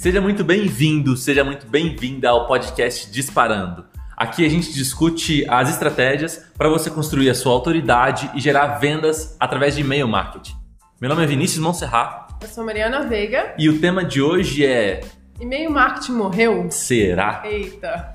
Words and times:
Seja 0.00 0.18
muito 0.18 0.42
bem-vindo, 0.42 1.14
seja 1.14 1.44
muito 1.44 1.66
bem-vinda 1.66 2.30
ao 2.30 2.46
podcast 2.46 3.10
Disparando. 3.10 3.84
Aqui 4.16 4.46
a 4.46 4.48
gente 4.48 4.72
discute 4.72 5.44
as 5.46 5.68
estratégias 5.68 6.42
para 6.56 6.70
você 6.70 6.88
construir 6.88 7.28
a 7.28 7.34
sua 7.34 7.52
autoridade 7.52 8.30
e 8.34 8.40
gerar 8.40 8.78
vendas 8.78 9.36
através 9.38 9.74
de 9.74 9.82
e-mail 9.82 10.08
marketing. 10.08 10.54
Meu 10.98 11.10
nome 11.10 11.22
é 11.22 11.26
Vinícius 11.26 11.62
Monserrat. 11.62 12.32
Eu 12.40 12.48
sou 12.48 12.64
Mariana 12.64 13.06
Veiga. 13.06 13.54
E 13.58 13.68
o 13.68 13.78
tema 13.78 14.02
de 14.02 14.22
hoje 14.22 14.64
é. 14.64 15.02
E-mail 15.38 15.70
marketing 15.70 16.12
morreu? 16.12 16.70
Será? 16.70 17.42
Eita. 17.44 18.14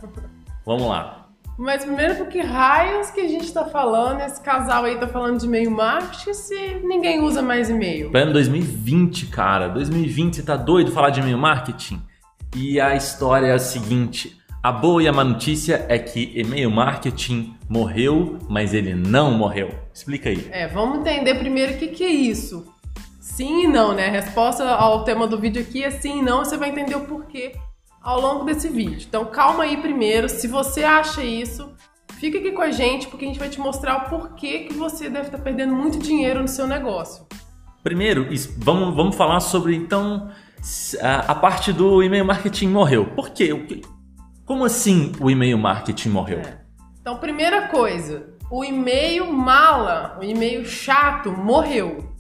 Vamos 0.65 0.88
lá. 0.88 1.24
Mas 1.57 1.85
primeiro, 1.85 2.15
por 2.15 2.27
que 2.27 2.41
raios 2.41 3.09
que 3.11 3.21
a 3.21 3.27
gente 3.29 3.51
tá 3.53 3.63
falando, 3.63 4.19
esse 4.21 4.41
casal 4.41 4.83
aí 4.83 4.97
tá 4.97 5.07
falando 5.07 5.39
de 5.39 5.45
e-mail 5.45 5.71
marketing 5.71 6.33
se 6.33 6.81
ninguém 6.83 7.21
usa 7.21 7.41
mais 7.41 7.70
e-mail? 7.70 8.11
Plano 8.11 8.34
2020, 8.34 9.27
cara. 9.27 9.70
2020, 9.70 10.35
você 10.35 10.44
tá 10.44 10.57
doido 10.57 10.91
falar 10.91 11.11
de 11.11 11.21
e-mail 11.21 11.38
marketing? 11.38 12.02
E 12.53 12.80
a 12.80 12.94
história 12.94 13.47
é 13.47 13.53
a 13.53 13.59
seguinte: 13.59 14.38
a 14.61 14.70
boa 14.70 15.02
e 15.02 15.07
a 15.07 15.13
má 15.13 15.23
notícia 15.23 15.85
é 15.88 15.97
que 15.97 16.33
e-mail 16.35 16.70
marketing 16.70 17.55
morreu, 17.69 18.38
mas 18.49 18.73
ele 18.73 18.94
não 18.94 19.31
morreu. 19.31 19.69
Explica 19.94 20.30
aí. 20.30 20.49
É, 20.52 20.67
vamos 20.67 20.99
entender 20.99 21.35
primeiro 21.35 21.75
o 21.75 21.77
que, 21.77 21.88
que 21.88 22.03
é 22.03 22.09
isso. 22.09 22.66
Sim 23.22 23.63
e 23.63 23.67
não, 23.67 23.94
né? 23.94 24.08
A 24.08 24.11
resposta 24.11 24.67
ao 24.67 25.05
tema 25.05 25.25
do 25.25 25.39
vídeo 25.39 25.61
aqui 25.61 25.83
é 25.83 25.89
sim 25.89 26.19
e 26.19 26.22
não, 26.22 26.44
você 26.44 26.58
vai 26.58 26.69
entender 26.69 26.95
o 26.95 27.05
porquê 27.05 27.53
ao 28.05 28.22
longo 28.22 28.45
desse 28.45 28.70
vídeo. 28.70 29.08
Então 29.09 29.26
calma 29.26 29.64
aí 29.64 29.77
primeiro, 29.77 30.30
se 30.30 30.48
você 30.48 30.84
acha 30.84 31.23
isso, 31.23 31.73
fica 32.20 32.38
aqui 32.38 32.52
com 32.52 32.62
a 32.62 32.70
gente 32.70 33.08
porque 33.08 33.26
a 33.26 33.28
gente 33.28 33.40
vai 33.40 33.50
te 33.50 33.59
mostrar 33.59 34.05
o 34.05 34.09
porquê 34.09 34.59
que 34.59 34.73
você 34.76 35.09
deve 35.09 35.26
estar 35.26 35.40
perdendo 35.40 35.76
muito 35.76 35.98
dinheiro 35.98 36.40
no 36.40 36.48
seu 36.48 36.68
negócio. 36.68 37.26
Primeiro, 37.84 38.28
vamos, 38.58 38.95
vamos 38.95 39.16
falar 39.16 39.39
sobre 39.39 39.75
então 39.75 40.30
a, 41.02 41.31
a 41.31 41.36
parte 41.36 41.73
do 41.73 42.03
e-mail 42.03 42.25
marketing 42.25 42.67
morreu. 42.67 43.08
Por 43.08 43.31
quê? 43.31 43.50
Como 44.45 44.64
assim 44.64 45.12
o 45.19 45.30
e-mail 45.30 45.58
marketing 45.58 46.09
morreu? 46.09 46.40
É. 46.40 46.59
Então, 47.02 47.17
primeira 47.17 47.67
coisa, 47.67 48.28
o 48.50 48.64
e-mail 48.64 49.31
mala, 49.31 50.17
o 50.19 50.23
e-mail 50.23 50.66
chato 50.66 51.31
morreu. 51.31 52.14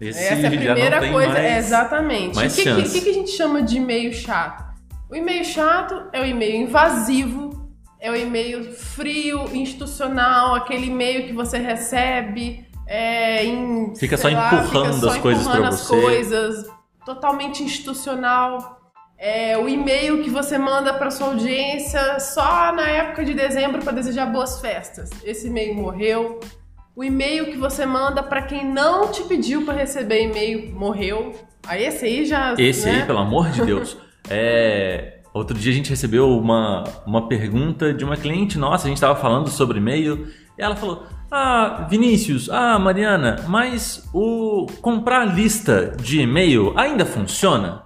Esse 0.00 0.18
Essa 0.18 0.34
é 0.34 0.46
a 0.46 0.50
primeira 0.50 1.12
coisa, 1.12 1.32
mais, 1.32 1.44
é, 1.44 1.58
exatamente. 1.58 2.38
o 2.38 2.50
que, 2.50 2.88
que, 2.88 3.00
que, 3.00 3.10
a 3.10 3.14
gente 3.14 3.30
chama 3.30 3.62
de 3.62 3.76
e-mail 3.76 4.12
chato? 4.12 4.71
O 5.12 5.14
e-mail 5.14 5.44
chato 5.44 6.04
é 6.10 6.22
o 6.22 6.24
e-mail 6.24 6.62
invasivo, 6.62 7.70
é 8.00 8.10
o 8.10 8.16
e-mail 8.16 8.72
frio, 8.72 9.44
institucional, 9.54 10.54
aquele 10.54 10.86
e-mail 10.86 11.26
que 11.26 11.34
você 11.34 11.58
recebe 11.58 12.66
é, 12.86 13.44
em, 13.44 13.94
fica 13.94 14.16
só 14.16 14.30
lá, 14.30 14.54
empurrando 14.54 14.94
fica 14.94 15.00
só 15.00 15.08
as 15.10 15.18
coisas 15.18 15.46
para 15.46 15.70
você. 15.70 16.00
Coisas, 16.00 16.66
totalmente 17.04 17.62
institucional. 17.62 18.80
É, 19.18 19.58
o 19.58 19.68
e-mail 19.68 20.22
que 20.22 20.30
você 20.30 20.56
manda 20.56 20.94
para 20.94 21.10
sua 21.10 21.26
audiência 21.26 22.18
só 22.18 22.72
na 22.72 22.88
época 22.88 23.22
de 23.22 23.34
dezembro 23.34 23.82
para 23.82 23.92
desejar 23.92 24.32
boas 24.32 24.62
festas. 24.62 25.10
Esse 25.22 25.48
e-mail 25.48 25.74
morreu. 25.74 26.40
O 26.96 27.04
e-mail 27.04 27.50
que 27.50 27.58
você 27.58 27.84
manda 27.84 28.22
para 28.22 28.40
quem 28.40 28.64
não 28.64 29.12
te 29.12 29.22
pediu 29.24 29.66
para 29.66 29.74
receber 29.74 30.22
e-mail 30.22 30.74
morreu. 30.74 31.34
Aí 31.66 31.84
esse 31.84 32.06
aí 32.06 32.24
já. 32.24 32.54
Esse 32.56 32.86
né? 32.86 33.00
aí, 33.00 33.06
pelo 33.06 33.18
amor 33.18 33.50
de 33.50 33.62
Deus. 33.62 33.94
É, 34.28 35.20
outro 35.32 35.56
dia 35.58 35.72
a 35.72 35.74
gente 35.74 35.90
recebeu 35.90 36.38
uma, 36.38 36.84
uma 37.06 37.28
pergunta 37.28 37.92
de 37.92 38.04
uma 38.04 38.16
cliente 38.16 38.58
nossa, 38.58 38.84
a 38.84 38.88
gente 38.88 38.96
estava 38.96 39.18
falando 39.18 39.48
sobre 39.48 39.78
e-mail, 39.78 40.28
e 40.58 40.62
ela 40.62 40.76
falou: 40.76 41.06
Ah, 41.30 41.86
Vinícius, 41.88 42.48
ah, 42.50 42.78
Mariana, 42.78 43.44
mas 43.48 44.08
o 44.12 44.66
comprar 44.80 45.24
lista 45.24 45.96
de 46.00 46.20
e-mail 46.20 46.72
ainda 46.76 47.04
funciona? 47.04 47.84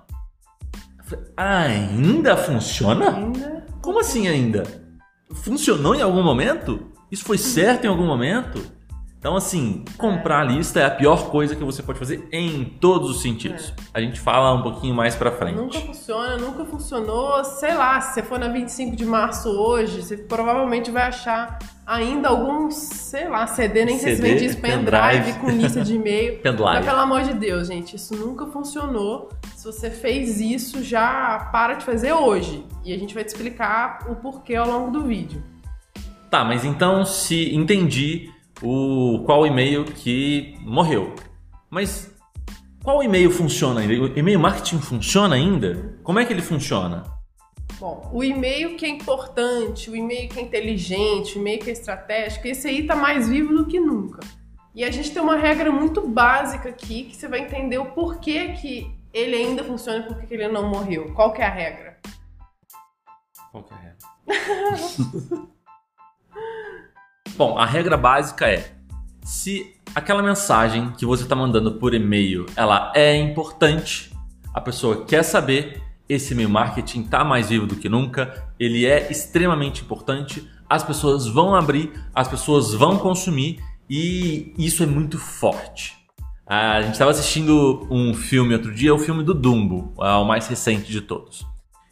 Falei, 1.05 1.25
ainda 1.37 2.37
funciona? 2.37 3.17
Ainda? 3.17 3.67
Como 3.80 4.01
assim 4.01 4.27
ainda? 4.27 4.64
Funcionou 5.33 5.95
em 5.95 6.03
algum 6.03 6.23
momento? 6.23 6.91
Isso 7.11 7.24
foi 7.24 7.39
certo 7.39 7.85
em 7.85 7.89
algum 7.89 8.07
momento? 8.07 8.61
Então, 9.27 9.35
assim, 9.35 9.85
comprar 9.98 10.42
a 10.42 10.45
lista 10.45 10.79
é 10.79 10.85
a 10.85 10.91
pior 10.91 11.31
coisa 11.31 11.57
que 11.57 11.64
você 11.64 11.83
pode 11.83 11.98
fazer 11.98 12.29
em 12.31 12.64
todos 12.64 13.11
os 13.11 13.23
sentidos. 13.23 13.75
É. 13.77 13.98
A 13.98 14.01
gente 14.01 14.20
fala 14.20 14.55
um 14.55 14.63
pouquinho 14.63 14.95
mais 14.95 15.17
pra 15.17 15.33
frente. 15.33 15.57
Nunca 15.57 15.81
funciona, 15.81 16.37
nunca 16.37 16.64
funcionou. 16.64 17.42
Sei 17.42 17.75
lá, 17.75 18.01
se 18.01 18.15
você 18.15 18.23
for 18.23 18.39
na 18.39 18.47
25 18.47 18.95
de 18.95 19.05
março 19.05 19.48
hoje, 19.48 20.01
você 20.01 20.17
provavelmente 20.17 20.92
vai 20.92 21.09
achar 21.09 21.59
ainda 21.85 22.29
algum, 22.29 22.70
sei 22.70 23.29
lá, 23.29 23.48
CD, 23.48 23.85
nem 23.85 23.98
sei 23.98 24.15
se 24.15 24.23
vende 24.23 24.45
isso, 24.45 24.61
pendrive, 24.61 24.92
pendrive 24.92 25.39
com 25.41 25.51
lista 25.51 25.81
de 25.81 25.97
e-mail. 25.97 26.39
pendrive. 26.39 26.63
Mas 26.63 26.86
pelo 26.86 27.01
amor 27.01 27.23
de 27.23 27.35
Deus, 27.35 27.67
gente, 27.67 27.97
isso 27.97 28.15
nunca 28.15 28.47
funcionou. 28.47 29.31
Se 29.57 29.65
você 29.65 29.91
fez 29.91 30.41
isso, 30.41 30.85
já 30.85 31.48
para 31.51 31.75
de 31.75 31.85
fazer 31.85 32.13
hoje. 32.13 32.65
E 32.85 32.92
a 32.92 32.97
gente 32.97 33.13
vai 33.13 33.25
te 33.25 33.31
explicar 33.31 34.07
o 34.09 34.15
porquê 34.15 34.55
ao 34.55 34.69
longo 34.69 34.92
do 34.92 35.03
vídeo. 35.03 35.42
Tá, 36.31 36.45
mas 36.45 36.65
então 36.65 37.05
se 37.05 37.53
entendi 37.53 38.36
o 38.62 39.22
qual 39.24 39.46
e-mail 39.46 39.84
que 39.84 40.56
morreu. 40.62 41.14
Mas 41.70 42.14
qual 42.83 43.02
e-mail 43.02 43.30
funciona 43.30 43.80
ainda? 43.80 43.94
O 43.94 44.18
e-mail 44.18 44.39
marketing 44.39 44.78
funciona 44.78 45.34
ainda? 45.34 45.98
Como 46.02 46.18
é 46.18 46.24
que 46.24 46.33
ele 46.33 46.42
funciona? 46.42 47.02
Bom, 47.78 48.08
o 48.12 48.24
e-mail 48.24 48.77
que 48.77 48.86
é 48.86 48.89
importante, 48.89 49.90
o 49.90 49.96
e-mail 49.96 50.28
que 50.28 50.39
é 50.39 50.42
inteligente, 50.42 51.36
o 51.36 51.40
e-mail 51.40 51.58
que 51.58 51.68
é 51.68 51.72
estratégico, 51.72 52.46
esse 52.46 52.68
aí 52.68 52.80
está 52.80 52.96
mais 52.96 53.28
vivo 53.28 53.55
do 53.55 53.67
que 53.67 53.78
nunca. 53.78 54.20
E 54.74 54.84
a 54.84 54.90
gente 54.90 55.11
tem 55.11 55.20
uma 55.20 55.36
regra 55.36 55.70
muito 55.70 56.06
básica 56.06 56.68
aqui 56.68 57.05
que 57.05 57.17
você 57.17 57.28
vai 57.28 57.40
entender 57.40 57.78
o 57.78 57.86
porquê 57.86 58.52
que 58.52 58.90
ele 59.12 59.34
ainda 59.34 59.64
funciona 59.64 59.98
e 59.98 60.02
por 60.06 60.23
que 60.23 60.33
ele 60.33 60.48
não 60.48 60.68
morreu. 60.68 61.12
Qual 61.14 61.33
que 61.33 61.42
é 61.42 61.46
a 61.46 61.50
regra? 61.50 61.98
Qual 63.50 63.64
que 63.64 63.74
é 63.74 63.77
a 63.77 63.80
regra? 63.80 65.48
Bom, 67.36 67.58
a 67.58 67.67
regra 67.67 67.98
básica 67.98 68.47
é: 68.47 68.73
se 69.23 69.74
aquela 69.95 70.23
mensagem 70.23 70.91
que 70.92 71.05
você 71.05 71.24
está 71.24 71.36
mandando 71.36 71.73
por 71.73 71.92
e-mail 71.92 72.47
ela 72.57 72.91
é 72.95 73.14
importante, 73.14 74.11
a 74.55 74.61
pessoa 74.61 75.05
quer 75.05 75.23
saber, 75.23 75.83
esse 76.08 76.33
e-mail 76.33 76.48
marketing 76.48 77.02
está 77.02 77.23
mais 77.23 77.51
vivo 77.51 77.67
do 77.67 77.77
que 77.77 77.91
nunca, 77.91 78.48
ele 78.58 78.86
é 78.86 79.11
extremamente 79.11 79.83
importante, 79.83 80.48
as 80.67 80.83
pessoas 80.83 81.27
vão 81.27 81.55
abrir, 81.55 81.92
as 82.14 82.27
pessoas 82.27 82.73
vão 82.73 82.97
consumir 82.97 83.61
e 83.89 84.55
isso 84.57 84.83
é 84.83 84.86
muito 84.86 85.18
forte. 85.18 85.95
A 86.47 86.80
gente 86.80 86.92
estava 86.92 87.11
assistindo 87.11 87.86
um 87.91 88.14
filme 88.14 88.55
outro 88.55 88.73
dia, 88.73 88.95
o 88.95 88.98
filme 88.98 89.23
do 89.23 89.35
Dumbo, 89.35 89.92
o 89.98 90.24
mais 90.24 90.47
recente 90.48 90.91
de 90.91 91.03
todos. 91.03 91.47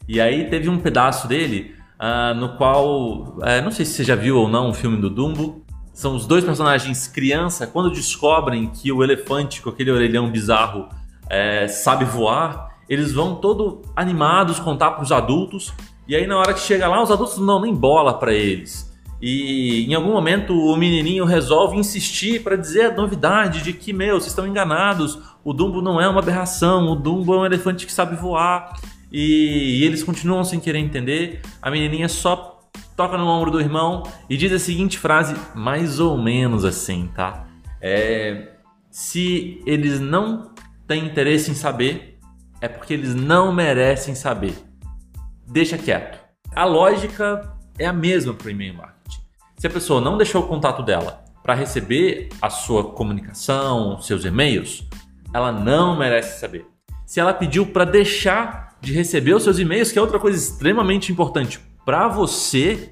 E 0.07 0.19
aí 0.19 0.49
teve 0.49 0.69
um 0.69 0.79
pedaço 0.79 1.27
dele 1.27 1.74
uh, 1.99 2.33
no 2.35 2.57
qual, 2.57 3.37
uh, 3.37 3.61
não 3.63 3.71
sei 3.71 3.85
se 3.85 3.93
você 3.93 4.03
já 4.03 4.15
viu 4.15 4.37
ou 4.37 4.47
não 4.47 4.69
o 4.69 4.73
filme 4.73 4.97
do 4.97 5.09
Dumbo, 5.09 5.65
são 5.93 6.15
os 6.15 6.27
dois 6.27 6.43
personagens 6.43 7.07
criança, 7.07 7.65
quando 7.65 7.89
descobrem 7.89 8.67
que 8.67 8.91
o 8.91 9.01
elefante 9.01 9.61
com 9.61 9.69
aquele 9.69 9.91
orelhão 9.91 10.29
bizarro 10.29 10.89
é, 11.29 11.67
sabe 11.69 12.03
voar, 12.03 12.75
eles 12.89 13.13
vão 13.13 13.35
todo 13.35 13.81
animados 13.95 14.59
contar 14.59 14.91
para 14.91 15.03
os 15.03 15.11
adultos, 15.11 15.73
e 16.07 16.15
aí 16.15 16.27
na 16.27 16.37
hora 16.37 16.53
que 16.53 16.59
chega 16.59 16.87
lá, 16.87 17.01
os 17.01 17.09
adultos 17.09 17.37
não 17.37 17.61
nem 17.61 17.73
bola 17.73 18.13
para 18.13 18.33
eles. 18.33 18.93
E 19.21 19.85
em 19.89 19.93
algum 19.93 20.11
momento 20.11 20.53
o 20.53 20.75
menininho 20.75 21.23
resolve 21.23 21.77
insistir 21.77 22.43
para 22.43 22.57
dizer 22.57 22.91
a 22.91 22.93
novidade 22.93 23.63
de 23.63 23.71
que, 23.71 23.93
meu, 23.93 24.19
vocês 24.19 24.27
estão 24.27 24.45
enganados, 24.45 25.17
o 25.43 25.53
Dumbo 25.53 25.81
não 25.81 25.99
é 25.99 26.07
uma 26.07 26.19
aberração, 26.19 26.91
o 26.91 26.95
Dumbo 26.95 27.33
é 27.33 27.37
um 27.39 27.45
elefante 27.45 27.85
que 27.85 27.93
sabe 27.93 28.15
voar. 28.15 28.73
E, 29.11 29.79
e 29.79 29.83
eles 29.83 30.03
continuam 30.03 30.43
sem 30.43 30.59
querer 30.59 30.79
entender. 30.79 31.41
A 31.61 31.69
menininha 31.69 32.09
só 32.09 32.59
toca 32.95 33.17
no 33.17 33.27
ombro 33.27 33.51
do 33.51 33.59
irmão 33.59 34.03
e 34.29 34.37
diz 34.37 34.51
a 34.51 34.59
seguinte 34.59 34.97
frase, 34.97 35.35
mais 35.53 35.99
ou 35.99 36.17
menos 36.17 36.63
assim, 36.63 37.09
tá? 37.13 37.45
É, 37.81 38.53
se 38.89 39.61
eles 39.65 39.99
não 39.99 40.53
têm 40.87 41.05
interesse 41.05 41.51
em 41.51 41.53
saber, 41.53 42.17
é 42.61 42.67
porque 42.67 42.93
eles 42.93 43.13
não 43.13 43.53
merecem 43.53 44.15
saber. 44.15 44.55
Deixa 45.47 45.77
quieto. 45.77 46.19
A 46.55 46.63
lógica 46.63 47.53
é 47.77 47.85
a 47.85 47.93
mesma 47.93 48.33
para 48.33 48.47
o 48.47 48.49
e-mail 48.49 48.75
marketing. 48.75 49.19
Se 49.57 49.67
a 49.67 49.69
pessoa 49.69 50.01
não 50.01 50.17
deixou 50.17 50.43
o 50.43 50.47
contato 50.47 50.81
dela 50.81 51.23
para 51.43 51.53
receber 51.53 52.29
a 52.41 52.49
sua 52.49 52.91
comunicação, 52.91 54.01
seus 54.01 54.25
e-mails, 54.25 54.87
ela 55.33 55.51
não 55.51 55.97
merece 55.97 56.39
saber. 56.39 56.65
Se 57.05 57.19
ela 57.19 57.33
pediu 57.33 57.67
para 57.67 57.85
deixar 57.85 58.64
de 58.81 58.93
receber 58.93 59.33
os 59.33 59.43
seus 59.43 59.59
e-mails, 59.59 59.91
que 59.91 59.99
é 59.99 60.01
outra 60.01 60.19
coisa 60.19 60.37
extremamente 60.37 61.11
importante 61.11 61.59
para 61.85 62.07
você, 62.07 62.91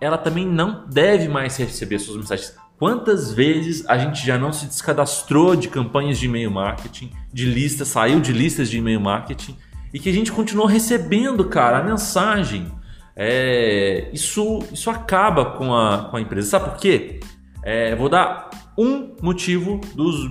ela 0.00 0.16
também 0.16 0.46
não 0.46 0.86
deve 0.88 1.28
mais 1.28 1.56
receber 1.56 1.98
suas 1.98 2.16
mensagens. 2.16 2.54
Quantas 2.78 3.32
vezes 3.32 3.86
a 3.88 3.96
gente 3.96 4.24
já 4.24 4.36
não 4.38 4.52
se 4.52 4.66
descadastrou 4.66 5.56
de 5.56 5.68
campanhas 5.68 6.18
de 6.18 6.26
e-mail 6.26 6.50
marketing, 6.50 7.10
de 7.32 7.46
listas, 7.46 7.88
saiu 7.88 8.20
de 8.20 8.32
listas 8.32 8.68
de 8.68 8.78
e-mail 8.78 9.00
marketing 9.00 9.56
e 9.92 9.98
que 9.98 10.10
a 10.10 10.12
gente 10.12 10.30
continuou 10.30 10.66
recebendo, 10.66 11.44
cara, 11.46 11.78
a 11.78 11.82
mensagem. 11.82 12.70
É, 13.14 14.10
isso, 14.12 14.58
isso 14.70 14.90
acaba 14.90 15.52
com 15.56 15.74
a, 15.74 16.08
com 16.10 16.18
a 16.18 16.20
empresa. 16.20 16.50
Sabe 16.50 16.70
por 16.70 16.76
quê? 16.78 17.20
É, 17.62 17.96
vou 17.96 18.10
dar 18.10 18.50
um 18.76 19.16
motivo 19.22 19.80
dos 19.94 20.30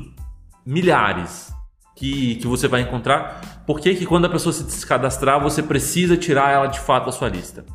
milhares 0.64 1.55
que, 1.96 2.36
que 2.36 2.48
você 2.48 2.68
vai 2.68 2.82
encontrar. 2.82 3.64
Por 3.66 3.80
que, 3.80 3.96
que 3.96 4.06
quando 4.06 4.26
a 4.26 4.30
pessoa 4.30 4.52
se 4.54 4.64
descadastrar, 4.64 5.42
você 5.42 5.64
precisa 5.64 6.18
tirar 6.18 6.52
ela 6.52 6.68
de 6.68 6.80
fato 6.80 7.06
da 7.06 7.12
sua 7.12 7.30
lista? 7.30 7.66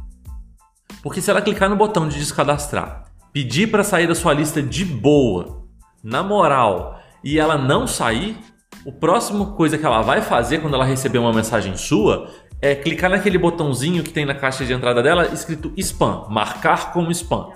Porque 1.03 1.21
se 1.21 1.31
ela 1.31 1.41
clicar 1.41 1.69
no 1.71 1.77
botão 1.77 2.07
de 2.07 2.19
descadastrar, 2.19 3.07
pedir 3.33 3.71
para 3.71 3.83
sair 3.83 4.07
da 4.07 4.15
sua 4.15 4.35
lista 4.35 4.63
de 4.63 4.85
boa, 4.85 5.65
na 6.05 6.23
moral, 6.23 7.01
e 7.25 7.39
ela 7.39 7.57
não 7.57 7.87
sair, 7.87 8.37
o 8.85 8.93
próximo 8.93 9.53
coisa 9.53 9.79
que 9.79 9.85
ela 9.85 10.03
vai 10.03 10.23
fazer 10.23 10.59
quando 10.59 10.75
ela 10.75 10.85
receber 10.85 11.19
uma 11.19 11.33
mensagem 11.33 11.77
sua 11.77 12.31
é 12.63 12.75
clicar 12.75 13.11
naquele 13.11 13.39
botãozinho 13.39 14.03
que 14.03 14.13
tem 14.13 14.27
na 14.27 14.35
caixa 14.35 14.65
de 14.65 14.73
entrada 14.73 15.03
dela 15.03 15.27
escrito 15.29 15.73
spam, 15.77 16.27
marcar 16.29 16.93
como 16.93 17.11
spam. 17.11 17.49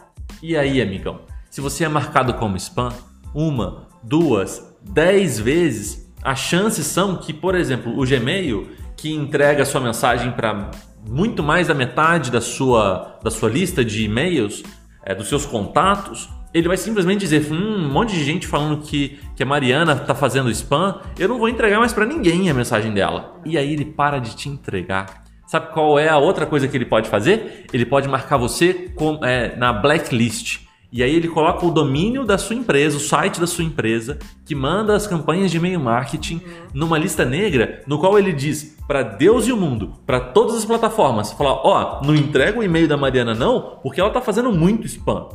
E 0.43 0.57
aí, 0.57 0.81
amigão, 0.81 1.21
se 1.51 1.61
você 1.61 1.85
é 1.85 1.89
marcado 1.89 2.35
como 2.35 2.57
spam 2.57 2.93
uma, 3.35 3.89
duas, 4.03 4.75
dez 4.83 5.39
vezes, 5.39 6.04
as 6.25 6.39
chances 6.39 6.87
são 6.87 7.17
que, 7.17 7.35
por 7.35 7.55
exemplo, 7.55 7.93
o 8.01 8.07
Gmail, 8.07 8.69
que 8.97 9.13
entrega 9.13 9.63
a 9.63 9.67
sua 9.67 9.81
mensagem 9.81 10.33
para 10.33 10.71
muito 11.07 11.43
mais 11.43 11.69
da 11.69 11.75
metade 11.75 12.31
da 12.31 12.41
sua, 12.41 13.19
da 13.23 13.31
sua 13.31 13.51
lista 13.51 13.85
de 13.85 14.05
e-mails, 14.05 14.63
é, 15.05 15.15
dos 15.15 15.29
seus 15.29 15.45
contatos, 15.45 16.31
ele 16.55 16.67
vai 16.67 16.79
simplesmente 16.79 17.21
dizer: 17.21 17.53
hum, 17.53 17.85
um 17.85 17.93
monte 17.93 18.15
de 18.15 18.25
gente 18.25 18.47
falando 18.47 18.81
que, 18.83 19.19
que 19.37 19.43
a 19.43 19.47
Mariana 19.47 19.93
está 19.93 20.15
fazendo 20.15 20.51
spam, 20.51 20.99
eu 21.19 21.29
não 21.29 21.39
vou 21.39 21.49
entregar 21.49 21.79
mais 21.79 21.93
para 21.93 22.07
ninguém 22.07 22.49
a 22.49 22.55
mensagem 22.55 22.95
dela. 22.95 23.39
E 23.45 23.59
aí 23.59 23.75
ele 23.75 23.85
para 23.85 24.19
de 24.19 24.35
te 24.35 24.49
entregar. 24.49 25.25
Sabe 25.47 25.73
qual 25.75 25.99
é 25.99 26.09
a 26.09 26.17
outra 26.17 26.47
coisa 26.47 26.67
que 26.67 26.75
ele 26.75 26.87
pode 26.87 27.09
fazer? 27.09 27.67
Ele 27.71 27.85
pode 27.85 28.09
marcar 28.09 28.39
você 28.39 28.73
com, 28.95 29.23
é, 29.23 29.55
na 29.57 29.75
blacklist. 29.75 30.64
E 30.95 31.03
aí 31.03 31.13
ele 31.13 31.27
coloca 31.27 31.67
o 31.67 31.73
domínio 31.73 32.25
da 32.25 32.39
sua 32.39 32.55
empresa, 32.55 32.97
o 32.97 33.01
site 33.01 33.41
da 33.41 33.49
sua 33.49 33.65
empresa, 33.65 34.17
que 34.47 34.55
manda 34.55 34.95
as 34.95 35.09
campanhas 35.09 35.51
de 35.51 35.57
e-mail 35.57 35.81
marketing 35.81 36.41
numa 36.73 36.97
lista 36.97 37.25
negra, 37.25 37.83
no 37.85 37.99
qual 37.99 38.17
ele 38.17 38.33
diz 38.33 38.77
para 38.87 39.03
Deus 39.03 39.49
e 39.49 39.53
o 39.53 39.57
mundo, 39.57 39.95
para 40.07 40.21
todas 40.21 40.55
as 40.55 40.65
plataformas, 40.65 41.33
falar, 41.33 41.55
ó, 41.65 42.01
oh, 42.01 42.07
não 42.07 42.15
entrega 42.15 42.61
o 42.61 42.63
e-mail 42.63 42.87
da 42.87 42.97
Mariana 42.97 43.35
não, 43.35 43.81
porque 43.83 44.01
ela 44.01 44.11
tá 44.11 44.21
fazendo 44.21 44.53
muito 44.53 44.87
spam. 44.87 45.31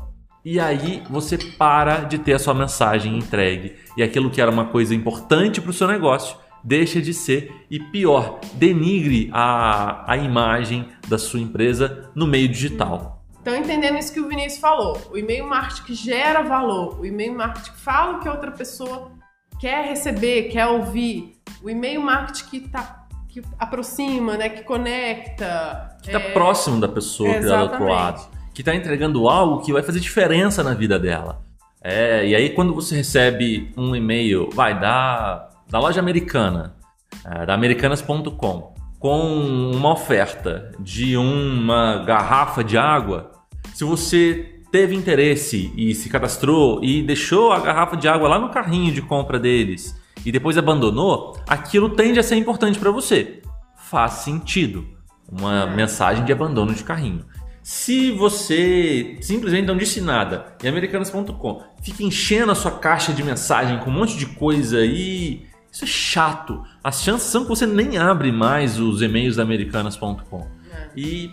E 0.45 0.61
aí 0.61 1.03
você 1.09 1.37
para 1.37 2.05
de 2.05 2.19
ter 2.19 2.35
a 2.35 2.39
sua 2.39 2.53
mensagem 2.53 3.17
entregue 3.17 3.75
e 3.97 4.01
aquilo 4.01 4.29
que 4.29 4.39
era 4.39 4.49
uma 4.49 4.67
coisa 4.67 4.95
importante 4.95 5.59
para 5.59 5.71
o 5.71 5.73
seu 5.73 5.89
negócio 5.89 6.37
deixa 6.63 7.01
de 7.01 7.13
ser 7.13 7.51
e 7.69 7.81
pior, 7.81 8.39
denigre 8.53 9.29
a, 9.33 10.09
a 10.09 10.15
imagem 10.15 10.87
da 11.09 11.17
sua 11.17 11.41
empresa 11.41 12.09
no 12.15 12.25
meio 12.25 12.47
digital. 12.47 13.18
Então, 13.41 13.55
entendendo 13.55 13.97
isso 13.97 14.11
que 14.13 14.19
o 14.19 14.27
Vinícius 14.27 14.59
falou, 14.59 14.97
o 15.11 15.17
e-mail 15.17 15.47
marketing 15.47 15.93
gera 15.93 16.41
valor, 16.41 16.99
o 16.99 17.05
e-mail 17.05 17.33
marketing 17.33 17.71
fala 17.71 18.17
o 18.17 18.19
que 18.19 18.27
a 18.27 18.31
outra 18.31 18.51
pessoa 18.51 19.11
quer 19.59 19.85
receber, 19.85 20.49
quer 20.49 20.67
ouvir, 20.67 21.37
o 21.63 21.69
e-mail 21.69 22.01
marketing 22.01 22.45
que 22.45 22.59
tá 22.61 22.95
que 23.29 23.43
aproxima, 23.59 24.35
né, 24.35 24.49
que 24.49 24.63
conecta, 24.63 25.97
que 26.01 26.09
está 26.09 26.19
é... 26.19 26.31
próximo 26.33 26.81
da 26.81 26.87
pessoa 26.87 27.29
que 27.29 27.37
está 27.37 27.57
do 27.57 27.63
outro 27.63 27.85
lado, 27.85 28.27
que 28.55 28.61
está 28.61 28.73
entregando 28.73 29.29
algo 29.29 29.61
que 29.61 29.71
vai 29.71 29.83
fazer 29.83 29.99
diferença 29.99 30.63
na 30.63 30.73
vida 30.73 30.97
dela. 30.97 31.39
É, 31.81 32.25
e 32.25 32.35
aí 32.35 32.49
quando 32.49 32.73
você 32.73 32.95
recebe 32.95 33.71
um 33.77 33.95
e-mail, 33.95 34.49
vai 34.51 34.77
da 34.77 35.49
da 35.69 35.79
loja 35.79 35.99
americana, 35.99 36.75
é, 37.23 37.45
da 37.45 37.53
americanas.com, 37.53 38.73
com 38.99 39.71
uma 39.73 39.93
oferta 39.93 40.71
de 40.79 41.15
uma 41.15 42.03
garrafa 42.03 42.63
de 42.63 42.77
água, 42.77 43.31
se 43.73 43.83
você 43.83 44.59
teve 44.71 44.95
interesse 44.95 45.71
e 45.75 45.95
se 45.95 46.09
cadastrou 46.09 46.83
e 46.83 47.01
deixou 47.01 47.51
a 47.51 47.59
garrafa 47.59 47.95
de 47.95 48.07
água 48.07 48.27
lá 48.27 48.37
no 48.37 48.49
carrinho 48.49 48.93
de 48.93 49.01
compra 49.01 49.39
deles 49.39 49.99
e 50.25 50.31
depois 50.31 50.57
abandonou, 50.57 51.37
aquilo 51.47 51.89
tende 51.89 52.19
a 52.19 52.23
ser 52.23 52.35
importante 52.35 52.77
para 52.77 52.91
você. 52.91 53.41
Faz 53.77 54.13
sentido. 54.13 54.85
Uma 55.31 55.65
mensagem 55.67 56.25
de 56.25 56.31
abandono 56.31 56.73
de 56.73 56.83
carrinho. 56.83 57.25
Se 57.63 58.11
você 58.11 59.17
simplesmente 59.21 59.67
não 59.67 59.77
disse 59.77 60.01
nada 60.01 60.55
e 60.63 60.67
americanas.com 60.67 61.61
fica 61.81 62.03
enchendo 62.03 62.51
a 62.51 62.55
sua 62.55 62.71
caixa 62.71 63.13
de 63.13 63.23
mensagem 63.23 63.77
com 63.79 63.91
um 63.91 63.93
monte 63.93 64.17
de 64.17 64.25
coisa 64.25 64.83
e 64.83 65.45
isso 65.71 65.83
é 65.83 65.87
chato. 65.87 66.63
As 66.83 67.01
chances 67.01 67.27
são 67.29 67.43
que 67.43 67.49
você 67.49 67.65
nem 67.65 67.97
abre 67.97 68.31
mais 68.31 68.79
os 68.79 69.01
e-mails 69.01 69.35
da 69.35 69.43
americanas.com. 69.43 70.47
É. 70.71 70.89
E, 70.95 71.31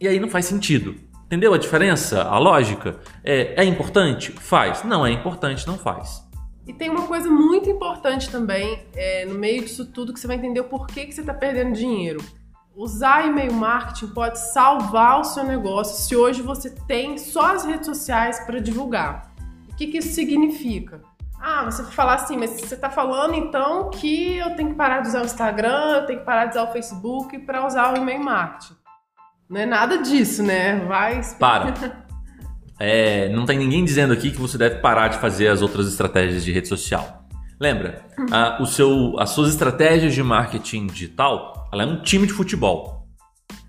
e 0.00 0.06
aí 0.06 0.20
não 0.20 0.28
faz 0.28 0.46
sentido. 0.46 0.94
Entendeu 1.26 1.54
a 1.54 1.58
diferença? 1.58 2.22
A 2.22 2.38
lógica? 2.38 2.98
É, 3.22 3.62
é 3.62 3.64
importante? 3.64 4.32
Faz. 4.32 4.82
Não 4.84 5.06
é 5.06 5.12
importante, 5.12 5.66
não 5.66 5.78
faz. 5.78 6.28
E 6.66 6.72
tem 6.72 6.90
uma 6.90 7.06
coisa 7.06 7.30
muito 7.30 7.70
importante 7.70 8.30
também 8.30 8.84
é, 8.94 9.24
no 9.24 9.34
meio 9.34 9.62
disso 9.62 9.86
tudo 9.86 10.12
que 10.12 10.20
você 10.20 10.26
vai 10.26 10.36
entender 10.36 10.60
o 10.60 10.64
porquê 10.64 11.06
que 11.06 11.12
você 11.12 11.20
está 11.20 11.32
perdendo 11.32 11.74
dinheiro. 11.74 12.20
Usar 12.76 13.26
e-mail 13.26 13.52
marketing 13.52 14.08
pode 14.08 14.38
salvar 14.52 15.20
o 15.20 15.24
seu 15.24 15.44
negócio 15.44 15.96
se 15.96 16.14
hoje 16.14 16.42
você 16.42 16.70
tem 16.70 17.18
só 17.18 17.54
as 17.54 17.64
redes 17.64 17.86
sociais 17.86 18.40
para 18.40 18.60
divulgar. 18.60 19.32
O 19.70 19.74
que, 19.74 19.86
que 19.88 19.98
isso 19.98 20.14
significa? 20.14 21.02
Ah, 21.40 21.64
você 21.64 21.82
falar 21.84 22.14
assim, 22.16 22.36
mas 22.36 22.50
você 22.50 22.74
está 22.74 22.90
falando 22.90 23.34
então 23.34 23.88
que 23.88 24.36
eu 24.36 24.54
tenho 24.56 24.70
que 24.70 24.74
parar 24.74 25.00
de 25.00 25.08
usar 25.08 25.22
o 25.22 25.24
Instagram, 25.24 25.96
eu 25.96 26.06
tenho 26.06 26.18
que 26.18 26.24
parar 26.24 26.44
de 26.46 26.50
usar 26.50 26.64
o 26.64 26.72
Facebook 26.72 27.38
para 27.40 27.66
usar 27.66 27.94
o 27.94 27.96
e-mail 27.96 28.22
marketing. 28.22 28.74
Não 29.48 29.60
é 29.60 29.66
nada 29.66 29.98
disso, 29.98 30.42
né? 30.42 30.76
Vai. 30.86 31.20
Para. 31.38 32.00
É, 32.82 33.28
não 33.28 33.44
tem 33.44 33.58
ninguém 33.58 33.84
dizendo 33.84 34.14
aqui 34.14 34.30
que 34.30 34.40
você 34.40 34.56
deve 34.56 34.76
parar 34.76 35.08
de 35.08 35.18
fazer 35.18 35.48
as 35.48 35.60
outras 35.60 35.86
estratégias 35.86 36.42
de 36.42 36.50
rede 36.50 36.66
social. 36.66 37.26
Lembra, 37.60 38.06
a, 38.32 38.62
o 38.62 38.64
seu, 38.64 39.16
as 39.18 39.28
suas 39.30 39.50
estratégias 39.50 40.14
de 40.14 40.22
marketing 40.22 40.86
digital, 40.86 41.68
ela 41.70 41.82
é 41.82 41.86
um 41.86 42.00
time 42.00 42.26
de 42.26 42.32
futebol. 42.32 43.06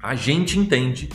A 0.01 0.15
gente 0.15 0.57
entende 0.57 1.09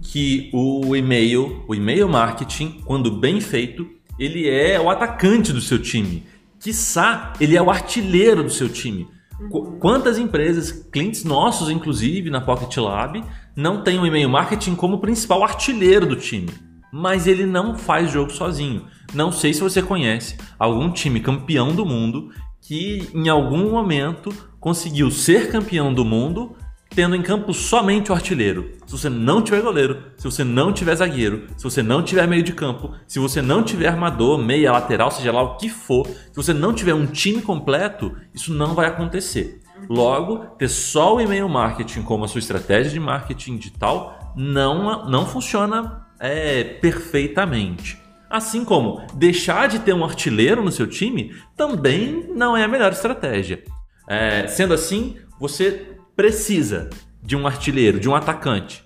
que 0.00 0.50
o 0.54 0.96
e-mail, 0.96 1.62
o 1.68 1.74
e-mail 1.74 2.08
marketing, 2.08 2.80
quando 2.86 3.10
bem 3.10 3.38
feito, 3.38 3.86
ele 4.24 4.48
é 4.48 4.80
o 4.80 4.88
atacante 4.88 5.52
do 5.52 5.60
seu 5.60 5.80
time. 5.80 6.24
Quiçá, 6.60 7.32
ele 7.40 7.56
é 7.56 7.62
o 7.62 7.70
artilheiro 7.70 8.44
do 8.44 8.50
seu 8.50 8.68
time. 8.68 9.08
Uhum. 9.40 9.78
Quantas 9.80 10.16
empresas, 10.16 10.70
clientes 10.70 11.24
nossos, 11.24 11.68
inclusive, 11.68 12.30
na 12.30 12.40
Pocket 12.40 12.76
Lab, 12.76 13.24
não 13.56 13.82
têm 13.82 13.98
o 13.98 14.06
e-mail 14.06 14.28
marketing 14.28 14.76
como 14.76 15.00
principal 15.00 15.42
artilheiro 15.42 16.06
do 16.06 16.14
time? 16.14 16.48
Mas 16.92 17.26
ele 17.26 17.46
não 17.46 17.76
faz 17.76 18.10
jogo 18.10 18.30
sozinho. 18.30 18.86
Não 19.12 19.32
sei 19.32 19.52
se 19.52 19.60
você 19.60 19.82
conhece 19.82 20.36
algum 20.58 20.90
time 20.90 21.18
campeão 21.18 21.74
do 21.74 21.84
mundo 21.84 22.30
que 22.60 23.10
em 23.12 23.28
algum 23.28 23.70
momento 23.70 24.32
conseguiu 24.60 25.10
ser 25.10 25.50
campeão 25.50 25.92
do 25.92 26.04
mundo 26.04 26.54
tendo 26.94 27.16
em 27.16 27.22
campo 27.22 27.52
somente 27.52 28.10
o 28.10 28.14
artilheiro. 28.14 28.72
Se 28.86 28.92
você 28.92 29.08
não 29.08 29.42
tiver 29.42 29.62
goleiro, 29.62 30.02
se 30.16 30.24
você 30.24 30.44
não 30.44 30.72
tiver 30.72 30.94
zagueiro, 30.94 31.46
se 31.56 31.64
você 31.64 31.82
não 31.82 32.02
tiver 32.02 32.26
meio 32.26 32.42
de 32.42 32.52
campo, 32.52 32.94
se 33.06 33.18
você 33.18 33.40
não 33.40 33.62
tiver 33.62 33.88
armador, 33.88 34.38
meia, 34.38 34.72
lateral, 34.72 35.10
seja 35.10 35.32
lá 35.32 35.42
o 35.42 35.56
que 35.56 35.68
for, 35.68 36.06
se 36.06 36.36
você 36.36 36.52
não 36.52 36.72
tiver 36.72 36.94
um 36.94 37.06
time 37.06 37.42
completo, 37.42 38.14
isso 38.34 38.52
não 38.52 38.74
vai 38.74 38.86
acontecer. 38.86 39.60
Logo, 39.88 40.38
ter 40.58 40.68
só 40.68 41.16
o 41.16 41.20
e-mail 41.20 41.48
marketing 41.48 42.02
como 42.02 42.24
a 42.24 42.28
sua 42.28 42.38
estratégia 42.38 42.92
de 42.92 43.00
marketing 43.00 43.56
digital 43.56 44.32
não, 44.36 45.06
não 45.08 45.26
funciona 45.26 46.06
é, 46.20 46.62
perfeitamente. 46.64 48.00
Assim 48.30 48.64
como 48.64 49.02
deixar 49.14 49.68
de 49.68 49.80
ter 49.80 49.92
um 49.92 50.04
artilheiro 50.04 50.62
no 50.62 50.72
seu 50.72 50.86
time 50.86 51.34
também 51.56 52.28
não 52.34 52.56
é 52.56 52.64
a 52.64 52.68
melhor 52.68 52.92
estratégia. 52.92 53.62
É, 54.08 54.46
sendo 54.46 54.72
assim, 54.72 55.16
você 55.38 55.91
precisa 56.22 56.88
de 57.20 57.34
um 57.34 57.48
artilheiro, 57.48 57.98
de 57.98 58.08
um 58.08 58.14
atacante, 58.14 58.84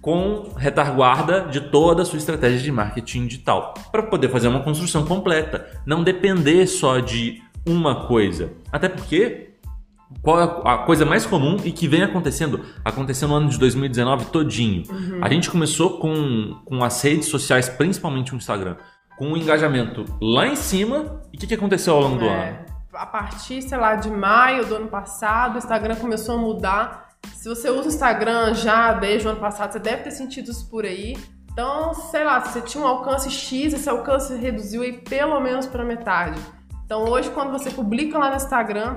com 0.00 0.52
retaguarda 0.56 1.48
de 1.50 1.62
toda 1.62 2.02
a 2.02 2.04
sua 2.04 2.16
estratégia 2.16 2.60
de 2.60 2.70
marketing 2.70 3.26
digital, 3.26 3.74
para 3.90 4.04
poder 4.04 4.28
fazer 4.28 4.46
uma 4.46 4.60
construção 4.60 5.04
completa, 5.04 5.68
não 5.84 6.04
depender 6.04 6.64
só 6.68 7.00
de 7.00 7.42
uma 7.66 8.06
coisa. 8.06 8.52
Até 8.70 8.88
porque 8.88 9.50
qual 10.22 10.40
é 10.40 10.44
a 10.64 10.78
coisa 10.78 11.04
mais 11.04 11.26
comum 11.26 11.56
e 11.64 11.72
que 11.72 11.88
vem 11.88 12.04
acontecendo, 12.04 12.60
acontecendo 12.84 13.30
no 13.30 13.36
ano 13.36 13.48
de 13.48 13.58
2019 13.58 14.26
todinho. 14.26 14.84
Uhum. 14.88 15.18
A 15.20 15.28
gente 15.28 15.50
começou 15.50 15.98
com, 15.98 16.56
com 16.64 16.84
as 16.84 17.02
redes 17.02 17.26
sociais, 17.26 17.68
principalmente 17.68 18.32
o 18.32 18.36
Instagram, 18.36 18.76
com 19.18 19.26
um 19.26 19.36
engajamento 19.36 20.04
lá 20.22 20.46
em 20.46 20.54
cima. 20.54 21.20
E 21.32 21.36
o 21.36 21.40
que, 21.40 21.48
que 21.48 21.54
aconteceu 21.54 21.94
ao 21.94 22.02
longo 22.02 22.16
é. 22.16 22.18
do 22.20 22.28
ano? 22.28 22.73
A 22.94 23.06
partir, 23.06 23.62
sei 23.62 23.78
lá, 23.78 23.94
de 23.94 24.10
maio 24.10 24.66
do 24.66 24.76
ano 24.76 24.88
passado, 24.88 25.56
o 25.56 25.58
Instagram 25.58 25.96
começou 25.96 26.36
a 26.36 26.38
mudar. 26.38 27.08
Se 27.34 27.48
você 27.48 27.70
usa 27.70 27.84
o 27.84 27.88
Instagram 27.88 28.54
já 28.54 28.92
desde 28.92 29.26
o 29.26 29.30
ano 29.30 29.40
passado, 29.40 29.72
você 29.72 29.78
deve 29.78 30.02
ter 30.02 30.10
sentido 30.10 30.50
isso 30.50 30.68
por 30.68 30.84
aí. 30.84 31.16
Então, 31.52 31.94
sei 31.94 32.24
lá, 32.24 32.40
se 32.40 32.52
você 32.52 32.60
tinha 32.60 32.82
um 32.82 32.86
alcance 32.86 33.30
X, 33.30 33.72
esse 33.72 33.88
alcance 33.88 34.34
reduziu 34.34 34.82
aí 34.82 34.92
pelo 34.92 35.40
menos 35.40 35.66
para 35.66 35.84
metade. 35.84 36.40
Então, 36.84 37.04
hoje, 37.04 37.30
quando 37.30 37.52
você 37.52 37.70
publica 37.70 38.18
lá 38.18 38.30
no 38.30 38.36
Instagram, 38.36 38.96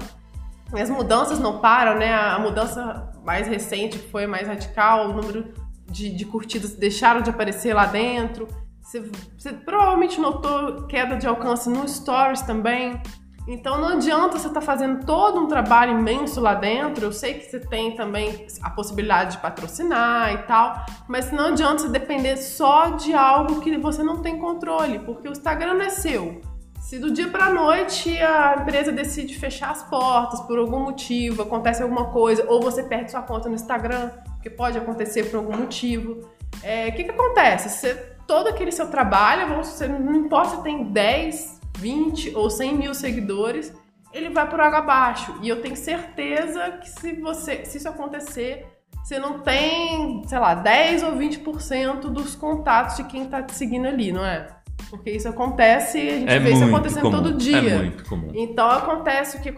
as 0.74 0.90
mudanças 0.90 1.40
não 1.40 1.60
param, 1.60 1.98
né? 1.98 2.14
A 2.14 2.40
mudança 2.40 3.12
mais 3.24 3.48
recente 3.48 3.98
foi 3.98 4.28
mais 4.28 4.48
radical, 4.48 5.10
o 5.10 5.14
número 5.14 5.54
de, 5.86 6.10
de 6.10 6.26
curtidas 6.26 6.76
deixaram 6.76 7.22
de 7.22 7.30
aparecer 7.30 7.74
lá 7.74 7.86
dentro. 7.86 8.48
Você, 8.82 9.10
você 9.38 9.54
provavelmente 9.54 10.20
notou 10.20 10.88
queda 10.88 11.16
de 11.16 11.28
alcance 11.28 11.70
no 11.70 11.88
Stories 11.88 12.42
também. 12.42 13.02
Então 13.48 13.80
não 13.80 13.90
adianta 13.90 14.38
você 14.38 14.48
estar 14.48 14.60
tá 14.60 14.66
fazendo 14.66 15.06
todo 15.06 15.40
um 15.40 15.48
trabalho 15.48 15.98
imenso 15.98 16.42
lá 16.42 16.54
dentro. 16.54 17.06
Eu 17.06 17.14
sei 17.14 17.36
que 17.36 17.46
você 17.46 17.60
tem 17.60 17.96
também 17.96 18.46
a 18.62 18.70
possibilidade 18.70 19.38
de 19.38 19.38
patrocinar 19.38 20.34
e 20.34 20.38
tal, 20.40 20.86
mas 21.08 21.32
não 21.32 21.46
adianta 21.46 21.84
você 21.84 21.90
depender 21.90 22.36
só 22.36 22.90
de 22.90 23.14
algo 23.14 23.62
que 23.62 23.78
você 23.78 24.04
não 24.04 24.18
tem 24.22 24.38
controle, 24.38 25.00
porque 25.00 25.30
o 25.30 25.32
Instagram 25.32 25.76
não 25.76 25.86
é 25.86 25.90
seu. 25.90 26.42
Se 26.82 27.00
do 27.00 27.12
dia 27.12 27.30
para 27.30 27.50
noite 27.50 28.18
a 28.22 28.58
empresa 28.62 28.92
decide 28.92 29.38
fechar 29.38 29.72
as 29.72 29.84
portas 29.84 30.40
por 30.42 30.58
algum 30.58 30.80
motivo, 30.80 31.42
acontece 31.42 31.82
alguma 31.82 32.06
coisa, 32.12 32.46
ou 32.48 32.62
você 32.62 32.84
perde 32.84 33.12
sua 33.12 33.22
conta 33.22 33.50
no 33.50 33.56
Instagram, 33.56 34.12
que 34.42 34.50
pode 34.50 34.78
acontecer 34.78 35.30
por 35.30 35.38
algum 35.38 35.58
motivo, 35.58 36.30
é, 36.64 36.86
o 36.86 36.88
é, 36.88 36.92
que, 36.92 37.04
que 37.04 37.12
acontece? 37.12 37.70
Você, 37.70 37.94
todo 38.26 38.48
aquele 38.48 38.72
seu 38.72 38.88
trabalho, 38.88 39.56
você, 39.58 39.88
não 39.88 40.16
importa 40.16 40.56
se 40.56 40.64
tem 40.64 40.84
10, 40.86 41.57
20 41.78 42.36
ou 42.36 42.50
100 42.50 42.78
mil 42.78 42.94
seguidores, 42.94 43.74
ele 44.14 44.30
vai 44.30 44.50
por 44.50 44.60
água 44.60 44.80
abaixo. 44.80 45.36
E 45.42 45.50
eu 45.50 45.62
tenho 45.62 45.76
certeza 45.76 46.72
que 46.72 46.90
se, 46.90 47.14
você, 47.14 47.66
se 47.66 47.78
isso 47.78 47.88
acontecer, 47.88 48.66
você 49.04 49.20
não 49.20 49.40
tem, 49.40 50.22
sei 50.28 50.40
lá, 50.40 50.54
10 50.56 51.04
ou 51.04 51.14
20% 51.14 52.02
dos 52.10 52.36
contatos 52.36 52.98
de 52.98 53.04
quem 53.06 53.24
está 53.24 53.42
te 53.42 53.54
seguindo 53.54 53.88
ali, 53.88 54.12
não 54.12 54.26
é? 54.26 54.48
Porque 54.90 55.12
isso 55.12 55.28
acontece, 55.28 55.98
a 55.98 56.20
gente 56.20 56.30
é 56.30 56.40
vê 56.40 56.52
isso 56.52 56.64
acontecendo 56.64 57.02
comum. 57.02 57.24
todo 57.24 57.34
dia. 57.34 57.58
É 57.58 57.78
muito 57.78 58.06
comum. 58.06 58.32
Então 58.34 58.70
acontece 58.70 59.40
que 59.42 59.54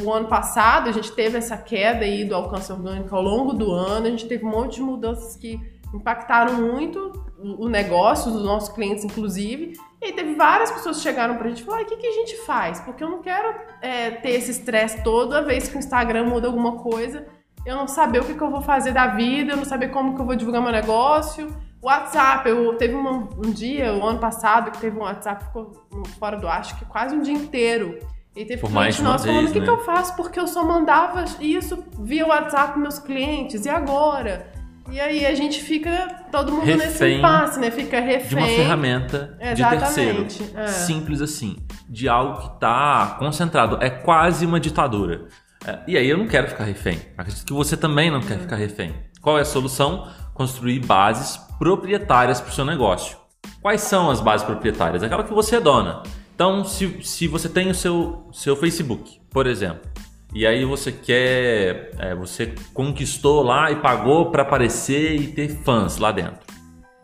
o 0.00 0.12
ano 0.12 0.26
passado 0.26 0.88
a 0.88 0.92
gente 0.92 1.12
teve 1.12 1.38
essa 1.38 1.56
queda 1.56 2.04
aí 2.04 2.24
do 2.24 2.34
alcance 2.34 2.72
orgânico 2.72 3.14
ao 3.14 3.22
longo 3.22 3.52
do 3.52 3.70
ano, 3.70 4.06
a 4.06 4.10
gente 4.10 4.26
teve 4.26 4.44
um 4.44 4.50
monte 4.50 4.76
de 4.76 4.82
mudanças 4.82 5.36
que 5.36 5.60
impactaram 5.92 6.54
muito 6.54 7.12
o 7.58 7.68
negócio 7.68 8.30
dos 8.30 8.44
nossos 8.44 8.68
clientes, 8.68 9.04
inclusive. 9.04 9.74
E 10.00 10.06
aí 10.06 10.12
teve 10.12 10.34
várias 10.34 10.70
pessoas 10.70 10.96
que 10.96 11.02
chegaram 11.02 11.36
pra 11.36 11.48
gente 11.48 11.62
e 11.62 11.64
falaram: 11.64 11.84
o 11.84 11.88
que, 11.88 11.96
que 11.96 12.06
a 12.06 12.12
gente 12.12 12.36
faz? 12.44 12.80
Porque 12.80 13.02
eu 13.02 13.10
não 13.10 13.20
quero 13.20 13.54
é, 13.80 14.10
ter 14.10 14.30
esse 14.30 14.50
estresse 14.50 15.02
toda 15.02 15.42
vez 15.42 15.68
que 15.68 15.76
o 15.76 15.78
Instagram 15.78 16.24
muda 16.24 16.46
alguma 16.46 16.78
coisa, 16.78 17.26
eu 17.66 17.76
não 17.76 17.86
saber 17.86 18.20
o 18.20 18.24
que, 18.24 18.34
que 18.34 18.42
eu 18.42 18.50
vou 18.50 18.62
fazer 18.62 18.92
da 18.92 19.08
vida, 19.08 19.52
eu 19.52 19.56
não 19.56 19.64
saber 19.64 19.88
como 19.88 20.14
que 20.14 20.20
eu 20.20 20.26
vou 20.26 20.36
divulgar 20.36 20.62
meu 20.62 20.72
negócio. 20.72 21.48
WhatsApp, 21.80 22.48
eu 22.48 22.76
teve 22.76 22.94
um, 22.94 23.28
um 23.44 23.50
dia, 23.50 23.92
o 23.92 24.06
ano 24.06 24.20
passado, 24.20 24.70
que 24.70 24.78
teve 24.78 24.96
um 24.96 25.02
WhatsApp 25.02 25.44
ficou 25.44 25.72
fora 26.18 26.36
do 26.36 26.46
ar, 26.46 26.60
acho 26.60 26.78
que 26.78 26.84
quase 26.84 27.16
um 27.16 27.20
dia 27.20 27.34
inteiro. 27.34 27.98
E 28.36 28.44
teve 28.44 28.60
Por 28.60 28.70
mais 28.70 28.96
cliente 28.96 29.10
nosso 29.10 29.26
falando: 29.26 29.48
o 29.48 29.52
que, 29.52 29.58
né? 29.58 29.64
que 29.64 29.70
eu 29.70 29.84
faço? 29.84 30.16
Porque 30.16 30.38
eu 30.38 30.46
só 30.46 30.64
mandava 30.64 31.24
isso 31.40 31.84
via 31.98 32.26
WhatsApp 32.26 32.78
meus 32.78 32.98
clientes, 32.98 33.66
e 33.66 33.68
agora? 33.68 34.51
E 34.90 35.00
aí 35.00 35.24
a 35.24 35.34
gente 35.34 35.60
fica 35.60 36.26
todo 36.30 36.52
mundo 36.52 36.64
refém 36.64 36.86
nesse 36.86 37.08
impasse, 37.18 37.60
né? 37.60 37.70
Fica 37.70 38.00
refém. 38.00 38.28
De 38.28 38.34
uma 38.34 38.46
ferramenta 38.46 39.36
Exatamente, 39.40 40.38
de 40.38 40.44
terceiro. 40.44 40.58
é. 40.58 40.66
Simples 40.68 41.20
assim. 41.20 41.56
De 41.88 42.08
algo 42.08 42.40
que 42.40 42.54
está 42.54 43.16
concentrado. 43.18 43.78
É 43.80 43.88
quase 43.88 44.44
uma 44.44 44.58
ditadura. 44.60 45.28
É, 45.66 45.78
e 45.86 45.96
aí 45.96 46.08
eu 46.08 46.18
não 46.18 46.26
quero 46.26 46.48
ficar 46.48 46.64
refém. 46.64 47.00
Acredito 47.16 47.46
que 47.46 47.52
você 47.52 47.76
também 47.76 48.10
não 48.10 48.20
quer 48.20 48.38
ficar 48.38 48.56
refém. 48.56 48.94
Qual 49.20 49.38
é 49.38 49.42
a 49.42 49.44
solução? 49.44 50.08
Construir 50.34 50.80
bases 50.80 51.36
proprietárias 51.58 52.40
para 52.40 52.50
o 52.50 52.52
seu 52.52 52.64
negócio. 52.64 53.16
Quais 53.60 53.82
são 53.82 54.10
as 54.10 54.20
bases 54.20 54.44
proprietárias? 54.44 55.02
Aquela 55.02 55.22
que 55.22 55.32
você 55.32 55.56
é 55.56 55.60
dona. 55.60 56.02
Então, 56.34 56.64
se, 56.64 56.98
se 57.04 57.28
você 57.28 57.48
tem 57.48 57.70
o 57.70 57.74
seu, 57.74 58.28
seu 58.32 58.56
Facebook, 58.56 59.20
por 59.30 59.46
exemplo, 59.46 59.88
e 60.34 60.46
aí 60.46 60.64
você 60.64 60.90
quer, 60.90 61.90
é, 61.98 62.14
você 62.14 62.54
conquistou 62.72 63.42
lá 63.42 63.70
e 63.70 63.76
pagou 63.76 64.30
para 64.30 64.42
aparecer 64.42 65.14
e 65.20 65.26
ter 65.26 65.48
fãs 65.48 65.98
lá 65.98 66.10
dentro. 66.10 66.40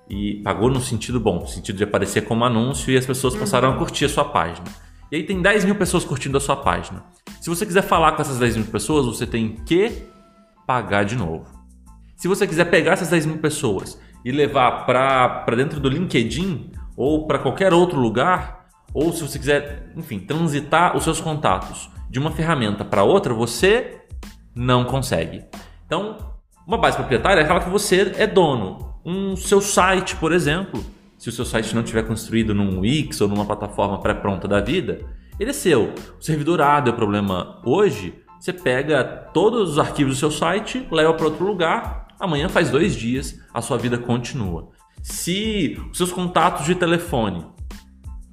E 0.08 0.40
pagou 0.42 0.70
no 0.70 0.80
sentido 0.80 1.20
bom, 1.20 1.40
no 1.40 1.46
sentido 1.46 1.76
de 1.76 1.84
aparecer 1.84 2.22
como 2.22 2.42
anúncio 2.42 2.90
e 2.90 2.96
as 2.96 3.04
pessoas 3.04 3.36
passaram 3.36 3.70
a 3.70 3.76
curtir 3.76 4.06
a 4.06 4.08
sua 4.08 4.24
página. 4.24 4.66
E 5.12 5.16
aí 5.16 5.22
tem 5.24 5.42
10 5.42 5.66
mil 5.66 5.74
pessoas 5.74 6.06
curtindo 6.06 6.38
a 6.38 6.40
sua 6.40 6.56
página. 6.56 7.04
Se 7.38 7.50
você 7.50 7.66
quiser 7.66 7.82
falar 7.82 8.12
com 8.12 8.22
essas 8.22 8.38
10 8.38 8.56
mil 8.56 8.66
pessoas, 8.66 9.04
você 9.04 9.26
tem 9.26 9.56
que 9.56 10.04
pagar 10.66 11.04
de 11.04 11.14
novo. 11.14 11.46
Se 12.16 12.28
você 12.28 12.46
quiser 12.46 12.64
pegar 12.70 12.92
essas 12.92 13.10
10 13.10 13.26
mil 13.26 13.38
pessoas 13.38 14.00
e 14.24 14.32
levar 14.32 14.86
para 14.86 15.54
dentro 15.54 15.78
do 15.78 15.88
LinkedIn 15.90 16.72
ou 16.96 17.26
para 17.26 17.38
qualquer 17.38 17.74
outro 17.74 18.00
lugar, 18.00 18.68
ou 18.94 19.12
se 19.12 19.20
você 19.20 19.38
quiser, 19.38 19.92
enfim, 19.94 20.18
transitar 20.18 20.96
os 20.96 21.04
seus 21.04 21.20
contatos 21.20 21.90
de 22.10 22.18
uma 22.18 22.30
ferramenta 22.30 22.84
para 22.84 23.02
outra, 23.02 23.34
você 23.34 24.02
não 24.54 24.84
consegue. 24.84 25.44
Então, 25.86 26.16
uma 26.66 26.78
base 26.78 26.96
proprietária 26.96 27.40
é 27.40 27.44
aquela 27.44 27.60
que 27.60 27.70
você 27.70 28.12
é 28.16 28.26
dono. 28.26 28.94
Um 29.04 29.36
seu 29.36 29.60
site, 29.60 30.16
por 30.16 30.32
exemplo, 30.32 30.84
se 31.16 31.28
o 31.28 31.32
seu 31.32 31.44
site 31.44 31.74
não 31.74 31.82
estiver 31.82 32.02
construído 32.06 32.54
num 32.54 32.80
Wix 32.80 33.20
ou 33.20 33.28
numa 33.28 33.44
plataforma 33.44 34.00
pré-pronta 34.00 34.46
da 34.46 34.60
vida, 34.60 35.00
ele 35.38 35.50
é 35.50 35.52
seu. 35.52 35.94
O 36.18 36.22
servidor 36.22 36.60
A 36.60 36.80
deu 36.80 36.92
problema 36.92 37.60
hoje, 37.64 38.14
você 38.38 38.52
pega 38.52 39.02
todos 39.32 39.70
os 39.70 39.78
arquivos 39.78 40.14
do 40.14 40.18
seu 40.18 40.30
site, 40.30 40.86
leva 40.90 41.14
para 41.14 41.26
outro 41.26 41.44
lugar, 41.44 42.08
amanhã 42.20 42.48
faz 42.48 42.70
dois 42.70 42.94
dias, 42.94 43.40
a 43.52 43.60
sua 43.60 43.78
vida 43.78 43.98
continua. 43.98 44.68
Se 45.02 45.80
os 45.90 45.96
seus 45.96 46.12
contatos 46.12 46.66
de 46.66 46.74
telefone 46.74 47.46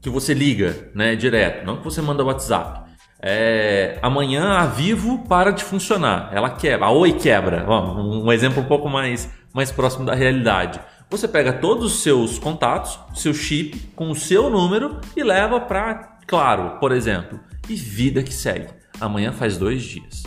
que 0.01 0.10
você 0.10 0.34
liga, 0.34 0.91
né, 0.94 1.15
direto, 1.15 1.65
não 1.65 1.77
que 1.77 1.84
você 1.84 2.01
manda 2.01 2.24
WhatsApp, 2.24 2.85
é, 3.22 3.98
amanhã 4.02 4.54
a 4.54 4.66
Vivo 4.66 5.20
para 5.28 5.52
de 5.52 5.64
funcionar, 5.64 6.30
ela 6.34 6.50
quebra, 6.50 6.88
a 6.88 6.92
Oi 6.92 7.14
quebra, 7.14 7.66
um 7.70 8.32
exemplo 8.32 8.62
um 8.62 8.66
pouco 8.66 8.90
mais, 8.90 9.30
mais 9.54 9.72
próximo 9.72 10.06
da 10.06 10.14
realidade. 10.14 10.80
Você 11.10 11.28
pega 11.28 11.54
todos 11.54 11.86
os 11.86 12.02
seus 12.02 12.40
contatos, 12.40 13.00
seu 13.14 13.34
chip 13.34 13.78
com 13.96 14.10
o 14.10 14.16
seu 14.16 14.50
número 14.50 15.00
e 15.16 15.24
leva 15.24 15.60
para 15.60 16.16
Claro, 16.28 16.80
por 16.80 16.92
exemplo, 16.92 17.40
e 17.70 17.76
vida 17.76 18.24
que 18.24 18.34
segue. 18.34 18.68
Amanhã 19.00 19.32
faz 19.32 19.58
dois 19.58 19.84
dias. 19.84 20.24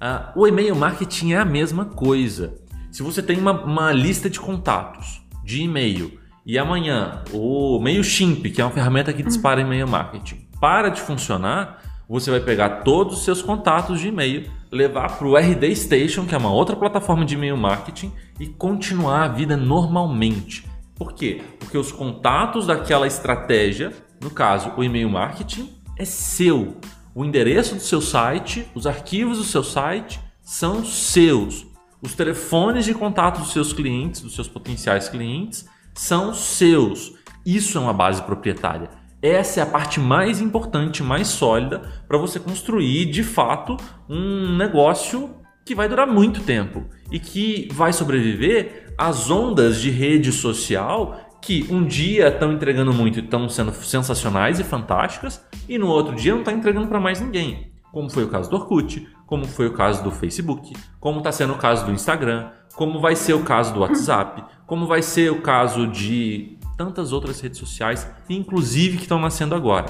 Ah, 0.00 0.32
o 0.34 0.46
e-mail 0.46 0.74
marketing 0.74 1.32
é 1.32 1.38
a 1.38 1.44
mesma 1.44 1.84
coisa. 1.84 2.54
Se 2.90 3.02
você 3.02 3.22
tem 3.22 3.38
uma, 3.38 3.52
uma 3.52 3.92
lista 3.92 4.30
de 4.30 4.40
contatos 4.40 5.22
de 5.44 5.62
e-mail 5.62 6.18
e 6.46 6.58
amanhã 6.58 7.22
o 7.32 7.78
MailChimp, 7.78 8.50
que 8.50 8.60
é 8.60 8.64
uma 8.64 8.70
ferramenta 8.70 9.12
que 9.12 9.22
dispara 9.22 9.60
e-mail 9.60 9.86
marketing, 9.86 10.46
para 10.58 10.88
de 10.88 11.00
funcionar, 11.00 11.82
você 12.08 12.30
vai 12.30 12.40
pegar 12.40 12.82
todos 12.82 13.18
os 13.18 13.24
seus 13.24 13.42
contatos 13.42 14.00
de 14.00 14.08
e-mail, 14.08 14.50
levar 14.70 15.16
para 15.16 15.26
o 15.26 15.36
RD 15.36 15.74
Station, 15.74 16.26
que 16.26 16.34
é 16.34 16.38
uma 16.38 16.52
outra 16.52 16.76
plataforma 16.76 17.24
de 17.24 17.34
e-mail 17.34 17.56
marketing, 17.56 18.12
e 18.38 18.46
continuar 18.46 19.24
a 19.24 19.28
vida 19.28 19.56
normalmente. 19.56 20.68
Por 20.94 21.12
quê? 21.12 21.42
Porque 21.58 21.78
os 21.78 21.90
contatos 21.90 22.66
daquela 22.66 23.06
estratégia, 23.06 23.92
no 24.20 24.30
caso 24.30 24.72
o 24.76 24.84
e-mail 24.84 25.08
marketing, 25.08 25.70
é 25.98 26.04
seu. 26.04 26.76
O 27.14 27.24
endereço 27.24 27.76
do 27.76 27.80
seu 27.80 28.00
site, 28.00 28.66
os 28.74 28.86
arquivos 28.86 29.38
do 29.38 29.44
seu 29.44 29.62
site 29.62 30.20
são 30.42 30.84
seus. 30.84 31.66
Os 32.02 32.14
telefones 32.14 32.84
de 32.84 32.92
contato 32.92 33.40
dos 33.40 33.52
seus 33.52 33.72
clientes, 33.72 34.20
dos 34.20 34.34
seus 34.34 34.48
potenciais 34.48 35.08
clientes, 35.08 35.66
são 35.94 36.34
seus. 36.34 37.14
Isso 37.46 37.78
é 37.78 37.80
uma 37.80 37.92
base 37.92 38.22
proprietária. 38.22 38.90
Essa 39.24 39.60
é 39.60 39.62
a 39.62 39.66
parte 39.66 39.98
mais 39.98 40.38
importante, 40.42 41.02
mais 41.02 41.28
sólida 41.28 41.80
para 42.06 42.18
você 42.18 42.38
construir 42.38 43.06
de 43.06 43.24
fato 43.24 43.74
um 44.06 44.54
negócio 44.54 45.36
que 45.64 45.74
vai 45.74 45.88
durar 45.88 46.06
muito 46.06 46.42
tempo 46.42 46.84
e 47.10 47.18
que 47.18 47.66
vai 47.72 47.90
sobreviver 47.90 48.92
às 48.98 49.30
ondas 49.30 49.80
de 49.80 49.90
rede 49.90 50.30
social 50.30 51.18
que 51.40 51.66
um 51.70 51.86
dia 51.86 52.28
estão 52.28 52.52
entregando 52.52 52.92
muito 52.92 53.18
e 53.18 53.22
estão 53.22 53.48
sendo 53.48 53.72
sensacionais 53.72 54.60
e 54.60 54.62
fantásticas 54.62 55.42
e 55.66 55.78
no 55.78 55.86
outro 55.86 56.14
dia 56.14 56.32
não 56.32 56.40
está 56.40 56.52
entregando 56.52 56.88
para 56.88 57.00
mais 57.00 57.18
ninguém. 57.18 57.72
Como 57.90 58.10
foi 58.10 58.24
o 58.24 58.28
caso 58.28 58.50
do 58.50 58.56
Orkut, 58.56 59.08
como 59.26 59.46
foi 59.46 59.68
o 59.68 59.72
caso 59.72 60.04
do 60.04 60.10
Facebook, 60.10 60.74
como 61.00 61.20
está 61.20 61.32
sendo 61.32 61.54
o 61.54 61.58
caso 61.58 61.86
do 61.86 61.92
Instagram, 61.92 62.50
como 62.74 63.00
vai 63.00 63.16
ser 63.16 63.32
o 63.32 63.42
caso 63.42 63.72
do 63.72 63.80
WhatsApp, 63.80 64.44
como 64.66 64.86
vai 64.86 65.00
ser 65.00 65.32
o 65.32 65.40
caso 65.40 65.86
de 65.86 66.58
tantas 66.76 67.12
outras 67.12 67.40
redes 67.40 67.58
sociais, 67.58 68.08
inclusive 68.28 68.96
que 68.96 69.02
estão 69.02 69.18
nascendo 69.18 69.54
agora. 69.54 69.86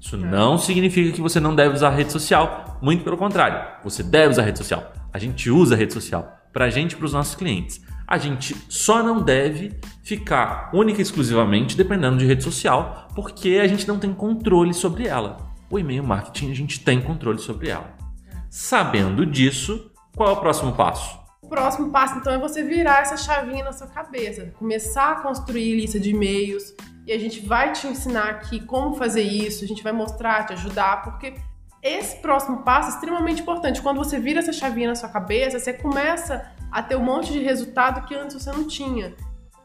Isso 0.00 0.16
não 0.16 0.58
significa 0.58 1.12
que 1.12 1.20
você 1.20 1.40
não 1.40 1.54
deve 1.54 1.74
usar 1.74 1.90
rede 1.90 2.12
social, 2.12 2.78
muito 2.80 3.02
pelo 3.02 3.16
contrário, 3.16 3.66
você 3.82 4.02
deve 4.02 4.32
usar 4.32 4.42
rede 4.42 4.58
social. 4.58 4.92
A 5.12 5.18
gente 5.18 5.50
usa 5.50 5.74
rede 5.74 5.92
social 5.92 6.36
para 6.52 6.66
a 6.66 6.70
gente 6.70 6.92
e 6.92 6.96
para 6.96 7.06
os 7.06 7.12
nossos 7.12 7.34
clientes. 7.34 7.80
A 8.06 8.18
gente 8.18 8.56
só 8.68 9.02
não 9.02 9.20
deve 9.20 9.80
ficar 10.04 10.70
única 10.72 11.00
e 11.00 11.02
exclusivamente 11.02 11.76
dependendo 11.76 12.18
de 12.18 12.26
rede 12.26 12.44
social, 12.44 13.08
porque 13.14 13.58
a 13.60 13.66
gente 13.66 13.88
não 13.88 13.98
tem 13.98 14.14
controle 14.14 14.72
sobre 14.72 15.08
ela. 15.08 15.38
O 15.68 15.78
e-mail 15.78 16.04
marketing 16.04 16.52
a 16.52 16.54
gente 16.54 16.80
tem 16.80 17.00
controle 17.00 17.38
sobre 17.38 17.68
ela. 17.68 17.96
Sabendo 18.48 19.26
disso, 19.26 19.90
qual 20.14 20.28
é 20.28 20.32
o 20.32 20.36
próximo 20.36 20.72
passo? 20.72 21.25
O 21.46 21.48
próximo 21.48 21.92
passo, 21.92 22.18
então, 22.18 22.32
é 22.32 22.38
você 22.38 22.60
virar 22.64 23.02
essa 23.02 23.16
chavinha 23.16 23.62
na 23.62 23.72
sua 23.72 23.86
cabeça, 23.86 24.52
começar 24.58 25.12
a 25.12 25.14
construir 25.20 25.76
lista 25.76 26.00
de 26.00 26.10
e-mails, 26.10 26.74
e 27.06 27.12
a 27.12 27.18
gente 27.20 27.38
vai 27.46 27.70
te 27.70 27.86
ensinar 27.86 28.30
aqui 28.30 28.58
como 28.58 28.96
fazer 28.96 29.22
isso, 29.22 29.62
a 29.62 29.68
gente 29.68 29.80
vai 29.80 29.92
mostrar, 29.92 30.44
te 30.44 30.54
ajudar, 30.54 31.04
porque 31.04 31.34
esse 31.80 32.16
próximo 32.16 32.64
passo 32.64 32.88
é 32.90 32.94
extremamente 32.94 33.42
importante. 33.42 33.80
Quando 33.80 33.98
você 33.98 34.18
vira 34.18 34.40
essa 34.40 34.52
chavinha 34.52 34.88
na 34.88 34.96
sua 34.96 35.08
cabeça, 35.08 35.60
você 35.60 35.72
começa 35.72 36.50
a 36.68 36.82
ter 36.82 36.96
um 36.96 37.04
monte 37.04 37.32
de 37.32 37.38
resultado 37.38 38.04
que 38.08 38.14
antes 38.16 38.42
você 38.42 38.50
não 38.50 38.66
tinha. 38.66 39.14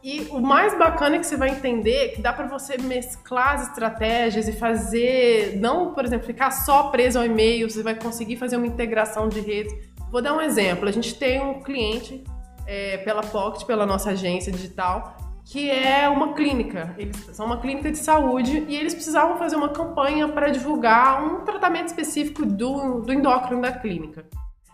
E 0.03 0.27
o 0.29 0.39
mais 0.39 0.77
bacana 0.77 1.15
é 1.15 1.19
que 1.19 1.25
você 1.25 1.35
vai 1.35 1.50
entender 1.50 2.09
que 2.09 2.21
dá 2.21 2.31
para 2.31 2.45
você 2.45 2.77
mesclar 2.77 3.55
as 3.55 3.69
estratégias 3.69 4.47
e 4.47 4.51
fazer, 4.51 5.57
não, 5.59 5.95
por 5.95 6.05
exemplo, 6.05 6.27
ficar 6.27 6.51
só 6.51 6.89
preso 6.89 7.17
ao 7.17 7.25
e-mail, 7.25 7.67
você 7.67 7.81
vai 7.81 7.95
conseguir 7.95 8.38
fazer 8.38 8.57
uma 8.57 8.67
integração 8.67 9.27
de 9.27 9.39
redes. 9.39 9.73
Vou 10.12 10.22
dar 10.22 10.34
um 10.34 10.41
exemplo. 10.41 10.89
A 10.89 10.91
gente 10.91 11.15
tem 11.15 11.41
um 11.41 11.62
cliente 11.62 12.24
é, 12.68 12.98
pela 12.98 13.24
Pocket, 13.24 13.65
pela 13.65 13.86
nossa 13.86 14.12
agência 14.12 14.51
digital, 14.51 15.15
que 15.46 15.72
é 15.72 16.10
uma 16.10 16.34
clínica. 16.34 16.94
Eles 16.98 17.15
são 17.32 17.46
uma 17.46 17.58
clínica 17.62 17.89
de 17.89 17.98
saúde 17.98 18.65
e 18.68 18.75
eles 18.75 18.94
precisavam 18.94 19.38
fazer 19.38 19.56
uma 19.56 19.70
campanha 19.70 20.27
para 20.27 20.50
divulgar 20.50 21.24
um 21.24 21.46
tratamento 21.46 21.88
específico 21.88 22.46
do, 22.46 23.01
do 23.01 23.13
endócrino 23.13 23.62
da 23.62 23.72
clínica. 23.72 24.25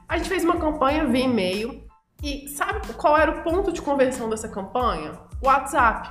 A 0.10 0.18
gente 0.18 0.28
fez 0.28 0.44
uma 0.44 0.58
campanha 0.58 1.06
via 1.06 1.26
e-mail 1.26 1.84
e 2.24 2.48
sabe 2.48 2.94
qual 2.94 3.16
era 3.16 3.32
o 3.32 3.44
ponto 3.44 3.72
de 3.72 3.82
conversão 3.82 4.30
dessa 4.30 4.50
campanha? 4.50 5.20
WhatsApp. 5.44 6.10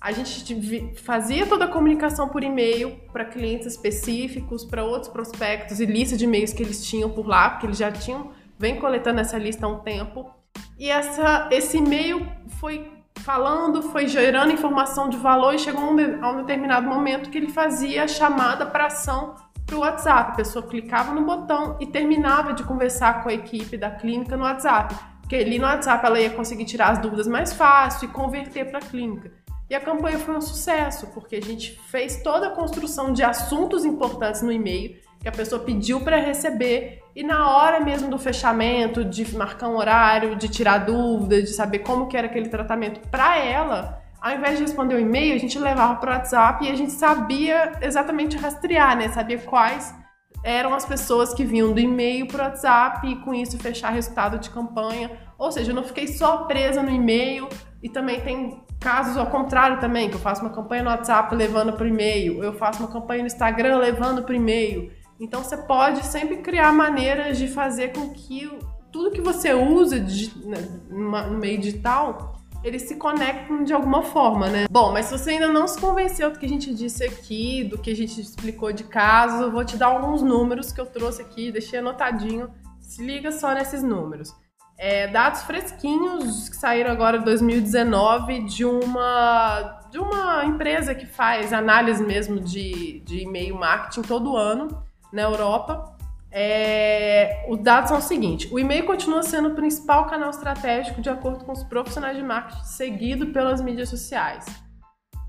A 0.00 0.12
gente 0.12 0.94
fazia 0.96 1.46
toda 1.46 1.64
a 1.64 1.68
comunicação 1.68 2.28
por 2.28 2.42
e-mail 2.42 3.00
para 3.12 3.24
clientes 3.24 3.66
específicos, 3.68 4.64
para 4.64 4.84
outros 4.84 5.10
prospectos 5.10 5.80
e 5.80 5.86
lista 5.86 6.16
de 6.16 6.24
e-mails 6.24 6.52
que 6.52 6.62
eles 6.62 6.84
tinham 6.84 7.08
por 7.08 7.26
lá, 7.26 7.50
porque 7.50 7.66
eles 7.66 7.78
já 7.78 7.90
tinham, 7.90 8.30
vem 8.64 8.76
coletando 8.76 9.20
essa 9.20 9.36
lista 9.36 9.66
há 9.66 9.68
um 9.68 9.80
tempo. 9.80 10.30
E 10.78 10.88
essa, 10.88 11.50
esse 11.52 11.76
e-mail 11.76 12.26
foi 12.58 12.90
falando, 13.16 13.82
foi 13.82 14.08
gerando 14.08 14.52
informação 14.52 15.06
de 15.10 15.18
valor 15.18 15.54
e 15.54 15.58
chegou 15.58 15.84
a 15.84 15.90
um, 15.90 16.24
a 16.24 16.30
um 16.30 16.36
determinado 16.38 16.86
momento 16.86 17.28
que 17.28 17.36
ele 17.36 17.50
fazia 17.50 18.04
a 18.04 18.08
chamada 18.08 18.64
para 18.64 18.86
ação 18.86 19.34
para 19.66 19.76
o 19.76 19.80
WhatsApp. 19.80 20.30
A 20.30 20.34
pessoa 20.34 20.66
clicava 20.66 21.12
no 21.12 21.26
botão 21.26 21.76
e 21.78 21.86
terminava 21.86 22.54
de 22.54 22.62
conversar 22.62 23.22
com 23.22 23.28
a 23.28 23.34
equipe 23.34 23.76
da 23.76 23.90
clínica 23.90 24.34
no 24.34 24.44
WhatsApp. 24.44 24.94
Porque 25.20 25.36
ali 25.36 25.58
no 25.58 25.66
WhatsApp 25.66 26.06
ela 26.06 26.18
ia 26.18 26.30
conseguir 26.30 26.64
tirar 26.64 26.88
as 26.88 26.98
dúvidas 26.98 27.26
mais 27.26 27.52
fácil 27.52 28.08
e 28.08 28.12
converter 28.12 28.70
para 28.70 28.78
a 28.78 28.82
clínica. 28.82 29.30
E 29.68 29.74
a 29.74 29.80
campanha 29.80 30.18
foi 30.18 30.34
um 30.34 30.40
sucesso, 30.40 31.08
porque 31.08 31.36
a 31.36 31.42
gente 31.42 31.78
fez 31.90 32.22
toda 32.22 32.46
a 32.48 32.50
construção 32.50 33.12
de 33.12 33.22
assuntos 33.22 33.84
importantes 33.84 34.40
no 34.40 34.50
e-mail 34.50 34.96
que 35.20 35.28
a 35.28 35.32
pessoa 35.32 35.62
pediu 35.62 36.00
para 36.00 36.16
receber 36.16 37.03
e 37.14 37.22
na 37.22 37.48
hora 37.50 37.80
mesmo 37.80 38.10
do 38.10 38.18
fechamento, 38.18 39.04
de 39.04 39.36
marcar 39.36 39.68
um 39.68 39.76
horário, 39.76 40.36
de 40.36 40.48
tirar 40.48 40.78
dúvidas, 40.78 41.44
de 41.44 41.50
saber 41.50 41.80
como 41.80 42.08
que 42.08 42.16
era 42.16 42.26
aquele 42.26 42.48
tratamento 42.48 43.00
para 43.08 43.38
ela, 43.38 44.02
ao 44.20 44.32
invés 44.32 44.56
de 44.56 44.62
responder 44.62 44.94
o 44.94 44.98
e-mail, 44.98 45.34
a 45.34 45.38
gente 45.38 45.58
levava 45.58 45.96
para 45.96 46.10
o 46.10 46.14
WhatsApp 46.14 46.64
e 46.64 46.70
a 46.70 46.74
gente 46.74 46.92
sabia 46.92 47.72
exatamente 47.82 48.38
rastrear, 48.38 48.96
né? 48.96 49.10
Sabia 49.10 49.38
quais 49.38 49.94
eram 50.42 50.74
as 50.74 50.86
pessoas 50.86 51.34
que 51.34 51.44
vinham 51.44 51.72
do 51.72 51.78
e-mail 51.78 52.26
para 52.26 52.42
o 52.42 52.46
WhatsApp 52.46 53.06
e 53.06 53.16
com 53.16 53.34
isso 53.34 53.58
fechar 53.58 53.90
resultado 53.90 54.38
de 54.38 54.48
campanha. 54.48 55.10
Ou 55.38 55.52
seja, 55.52 55.72
eu 55.72 55.74
não 55.74 55.84
fiquei 55.84 56.08
só 56.08 56.44
presa 56.44 56.82
no 56.82 56.90
e-mail 56.90 57.48
e 57.82 57.88
também 57.90 58.20
tem 58.22 58.64
casos 58.80 59.16
ao 59.16 59.26
contrário 59.26 59.78
também, 59.78 60.08
que 60.08 60.16
eu 60.16 60.20
faço 60.20 60.40
uma 60.40 60.50
campanha 60.50 60.82
no 60.82 60.90
WhatsApp 60.90 61.34
levando 61.34 61.74
para 61.74 61.84
o 61.84 61.88
e-mail, 61.88 62.42
eu 62.42 62.54
faço 62.54 62.82
uma 62.82 62.90
campanha 62.90 63.20
no 63.20 63.26
Instagram 63.26 63.76
levando 63.76 64.22
para 64.22 64.32
o 64.32 64.36
e-mail. 64.36 64.90
Então 65.18 65.42
você 65.42 65.56
pode 65.56 66.04
sempre 66.06 66.38
criar 66.38 66.72
maneiras 66.72 67.38
de 67.38 67.48
fazer 67.48 67.92
com 67.92 68.10
que 68.10 68.50
tudo 68.90 69.10
que 69.10 69.20
você 69.20 69.52
usa 69.52 69.98
de, 69.98 70.32
né, 70.46 70.56
no 70.88 71.38
meio 71.38 71.58
digital 71.60 72.34
eles 72.64 72.82
se 72.82 72.96
conectam 72.96 73.62
de 73.62 73.74
alguma 73.74 74.02
forma, 74.02 74.48
né? 74.48 74.66
Bom, 74.70 74.90
mas 74.90 75.06
se 75.06 75.18
você 75.18 75.32
ainda 75.32 75.48
não 75.48 75.68
se 75.68 75.78
convenceu 75.78 76.30
do 76.30 76.38
que 76.38 76.46
a 76.46 76.48
gente 76.48 76.74
disse 76.74 77.04
aqui, 77.04 77.62
do 77.62 77.76
que 77.76 77.90
a 77.90 77.96
gente 77.96 78.18
explicou 78.18 78.72
de 78.72 78.84
casos, 78.84 79.42
eu 79.42 79.52
vou 79.52 79.64
te 79.66 79.76
dar 79.76 79.88
alguns 79.88 80.22
números 80.22 80.72
que 80.72 80.80
eu 80.80 80.86
trouxe 80.86 81.20
aqui, 81.20 81.52
deixei 81.52 81.80
anotadinho. 81.80 82.48
Se 82.80 83.04
liga 83.04 83.30
só 83.30 83.52
nesses 83.52 83.82
números. 83.82 84.34
É, 84.78 85.06
dados 85.08 85.42
fresquinhos 85.42 86.48
que 86.48 86.56
saíram 86.56 86.90
agora 86.90 87.18
em 87.18 87.22
2019 87.22 88.44
de 88.46 88.64
uma, 88.64 89.80
de 89.90 89.98
uma 89.98 90.46
empresa 90.46 90.94
que 90.94 91.06
faz 91.06 91.52
análise 91.52 92.02
mesmo 92.02 92.40
de, 92.40 93.00
de 93.00 93.24
e-mail 93.24 93.56
marketing 93.56 94.02
todo 94.02 94.36
ano 94.36 94.82
na 95.14 95.22
Europa. 95.22 95.94
É, 96.30 97.46
os 97.48 97.60
dados 97.60 97.88
são 97.88 97.98
os 97.98 98.04
seguintes: 98.04 98.50
o 98.50 98.58
e-mail 98.58 98.84
continua 98.84 99.22
sendo 99.22 99.50
o 99.50 99.54
principal 99.54 100.06
canal 100.06 100.30
estratégico 100.30 101.00
de 101.00 101.08
acordo 101.08 101.44
com 101.44 101.52
os 101.52 101.62
profissionais 101.62 102.16
de 102.16 102.22
marketing, 102.22 102.64
seguido 102.64 103.26
pelas 103.28 103.62
mídias 103.62 103.88
sociais. 103.88 104.44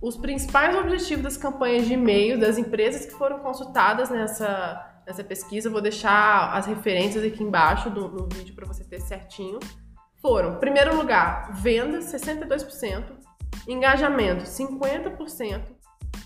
Os 0.02 0.18
principais 0.18 0.76
objetivos 0.76 1.24
das 1.24 1.38
campanhas 1.38 1.86
de 1.86 1.94
e-mail 1.94 2.40
das 2.40 2.58
empresas 2.58 3.06
que 3.06 3.14
foram 3.14 3.40
consultadas 3.40 4.10
nessa, 4.10 4.84
nessa 5.06 5.24
pesquisa, 5.24 5.70
vou 5.70 5.82
deixar 5.82 6.54
as 6.54 6.66
referências 6.66 7.24
aqui 7.24 7.44
embaixo 7.44 7.90
do, 7.90 8.28
vídeo 8.34 8.56
para 8.56 8.66
você 8.66 8.84
ter 8.84 9.00
certinho. 9.02 9.60
Foram, 10.22 10.58
primeiro 10.58 10.96
lugar, 10.96 11.54
venda 11.54 12.00
62%, 12.00 13.04
engajamento 13.68 14.44
50%, 14.44 15.62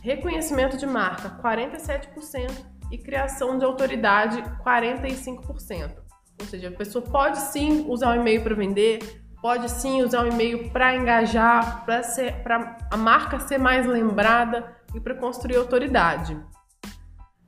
reconhecimento 0.02 0.78
de 0.78 0.88
marca 0.88 1.38
47%, 1.42 2.79
e 2.92 2.98
criação 2.98 3.58
de 3.58 3.66
autoridade 3.66 4.42
45%. 4.64 5.92
Ou 6.40 6.46
seja, 6.46 6.70
a 6.70 6.72
pessoa 6.72 7.04
pode 7.04 7.38
sim 7.40 7.86
usar 7.88 8.18
o 8.18 8.22
e-mail 8.22 8.42
para 8.44 8.56
vender, 8.56 9.22
pode 9.42 9.70
sim 9.70 10.02
usar 10.02 10.24
o 10.24 10.28
e-mail 10.28 10.70
para 10.70 10.96
engajar, 10.96 11.86
para 11.86 12.78
a 12.92 12.98
marca 12.98 13.40
ser 13.40 13.58
mais 13.58 13.86
lembrada 13.86 14.76
e 14.96 15.00
para 15.00 15.16
construir 15.16 15.58
autoridade. 15.58 16.40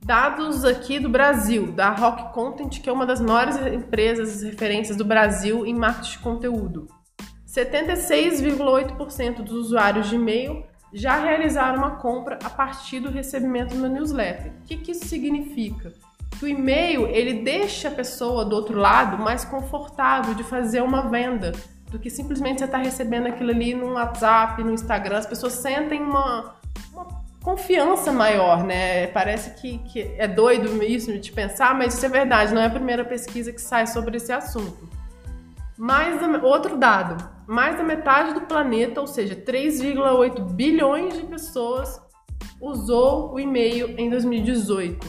Dados 0.04 0.64
aqui 0.64 0.98
do 0.98 1.08
Brasil, 1.08 1.70
da 1.70 1.90
Rock 1.90 2.34
Content, 2.34 2.80
que 2.80 2.90
é 2.90 2.92
uma 2.92 3.06
das 3.06 3.20
maiores 3.20 3.56
empresas 3.72 4.42
referências 4.42 4.96
do 4.96 5.04
Brasil 5.04 5.64
em 5.64 5.74
marketing 5.74 6.10
de 6.10 6.18
conteúdo. 6.18 6.88
76,8% 7.46 9.42
dos 9.42 9.52
usuários 9.52 10.08
de 10.08 10.16
e-mail 10.16 10.64
já 10.92 11.16
realizaram 11.16 11.78
uma 11.78 11.92
compra 11.92 12.38
a 12.44 12.50
partir 12.50 13.00
do 13.00 13.10
recebimento 13.10 13.74
do 13.74 13.88
newsletter. 13.88 14.52
O 14.62 14.66
que, 14.66 14.76
que 14.76 14.92
isso 14.92 15.06
significa? 15.06 15.92
Que 16.38 16.44
o 16.44 16.48
e-mail 16.48 17.06
ele 17.06 17.42
deixa 17.42 17.88
a 17.88 17.90
pessoa 17.90 18.44
do 18.44 18.54
outro 18.54 18.78
lado 18.78 19.16
mais 19.16 19.44
confortável 19.44 20.34
de 20.34 20.42
fazer 20.42 20.82
uma 20.82 21.08
venda 21.08 21.52
do 21.90 21.98
que 21.98 22.10
simplesmente 22.10 22.58
você 22.58 22.64
estar 22.64 22.78
tá 22.78 22.84
recebendo 22.84 23.26
aquilo 23.26 23.50
ali 23.50 23.74
no 23.74 23.92
WhatsApp, 23.92 24.62
no 24.64 24.72
Instagram. 24.72 25.18
As 25.18 25.26
pessoas 25.26 25.52
sentem 25.52 26.00
uma, 26.00 26.56
uma 26.92 27.06
confiança 27.42 28.10
maior, 28.10 28.64
né? 28.64 29.06
Parece 29.08 29.60
que, 29.60 29.78
que 29.78 30.14
é 30.16 30.26
doido 30.26 30.82
isso 30.82 31.16
de 31.18 31.32
pensar, 31.32 31.74
mas 31.74 31.94
isso 31.94 32.06
é 32.06 32.08
verdade. 32.08 32.54
Não 32.54 32.62
é 32.62 32.66
a 32.66 32.70
primeira 32.70 33.04
pesquisa 33.04 33.52
que 33.52 33.60
sai 33.60 33.86
sobre 33.86 34.16
esse 34.16 34.32
assunto. 34.32 34.88
Mais 35.76 36.20
outro 36.42 36.76
dado, 36.76 37.28
mais 37.52 37.76
da 37.76 37.84
metade 37.84 38.32
do 38.32 38.40
planeta, 38.40 38.98
ou 38.98 39.06
seja, 39.06 39.36
3,8 39.36 40.40
bilhões 40.54 41.14
de 41.18 41.22
pessoas 41.24 42.00
usou 42.58 43.34
o 43.34 43.38
e-mail 43.38 43.94
em 43.98 44.08
2018. 44.08 45.06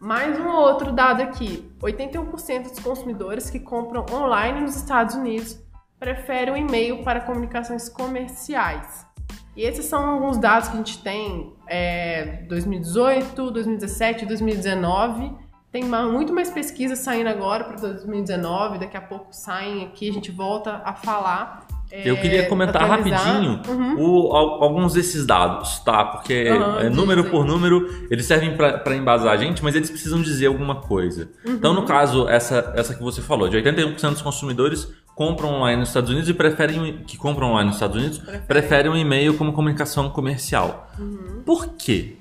Mais 0.00 0.40
um 0.40 0.48
outro 0.48 0.92
dado 0.92 1.20
aqui: 1.20 1.70
81% 1.82 2.70
dos 2.70 2.78
consumidores 2.78 3.50
que 3.50 3.60
compram 3.60 4.06
online 4.10 4.62
nos 4.62 4.76
Estados 4.76 5.14
Unidos 5.14 5.62
preferem 5.98 6.54
o 6.54 6.56
e-mail 6.56 7.04
para 7.04 7.20
comunicações 7.20 7.86
comerciais. 7.86 9.06
E 9.54 9.62
esses 9.62 9.84
são 9.84 10.06
alguns 10.06 10.38
dados 10.38 10.68
que 10.70 10.74
a 10.74 10.78
gente 10.78 11.02
tem 11.02 11.54
é, 11.68 12.44
2018, 12.48 13.50
2017, 13.50 14.24
2019 14.24 15.45
tem 15.72 15.84
muito 15.84 16.32
mais 16.32 16.50
pesquisas 16.50 17.00
saindo 17.00 17.28
agora 17.28 17.64
para 17.64 17.76
2019, 17.76 18.78
daqui 18.78 18.96
a 18.96 19.00
pouco 19.00 19.28
saem 19.30 19.84
aqui, 19.84 20.08
a 20.08 20.12
gente 20.12 20.30
volta 20.30 20.80
a 20.84 20.94
falar. 20.94 21.66
É, 21.90 22.08
Eu 22.08 22.16
queria 22.16 22.48
comentar 22.48 22.82
atualizar. 22.82 23.20
rapidinho 23.20 23.60
uhum. 23.68 24.28
o, 24.28 24.32
alguns 24.34 24.94
desses 24.94 25.24
dados, 25.24 25.78
tá? 25.80 26.04
Porque 26.04 26.50
uhum, 26.50 26.78
é, 26.80 26.88
número 26.88 27.24
por 27.30 27.44
número 27.44 28.06
eles 28.10 28.26
servem 28.26 28.56
para 28.56 28.96
embasar 28.96 29.32
a 29.32 29.36
gente, 29.36 29.62
mas 29.62 29.74
eles 29.74 29.90
precisam 29.90 30.20
dizer 30.20 30.46
alguma 30.46 30.80
coisa. 30.80 31.30
Uhum. 31.44 31.54
Então, 31.54 31.74
no 31.74 31.84
caso, 31.84 32.28
essa, 32.28 32.72
essa 32.74 32.94
que 32.94 33.02
você 33.02 33.22
falou, 33.22 33.48
de 33.48 33.56
81% 33.56 34.10
dos 34.10 34.22
consumidores 34.22 34.88
compram 35.14 35.54
online 35.54 35.80
nos 35.80 35.88
Estados 35.88 36.10
Unidos 36.10 36.28
e 36.28 36.34
preferem 36.34 37.04
que 37.06 37.16
compram 37.16 37.50
online 37.50 37.68
nos 37.68 37.76
Estados 37.76 37.96
Unidos 37.96 38.18
preferem, 38.18 38.46
preferem 38.46 38.90
um 38.90 38.96
e-mail 38.96 39.34
como 39.34 39.52
comunicação 39.52 40.10
comercial. 40.10 40.90
Uhum. 40.98 41.42
Por 41.44 41.68
quê? 41.76 42.16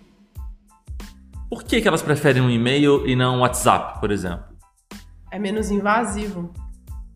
Por 1.49 1.63
que, 1.63 1.81
que 1.81 1.87
elas 1.87 2.01
preferem 2.01 2.41
um 2.41 2.49
e-mail 2.49 3.05
e 3.07 3.15
não 3.15 3.37
um 3.37 3.39
WhatsApp, 3.41 3.99
por 3.99 4.11
exemplo? 4.11 4.45
É 5.31 5.37
menos 5.37 5.69
invasivo. 5.69 6.51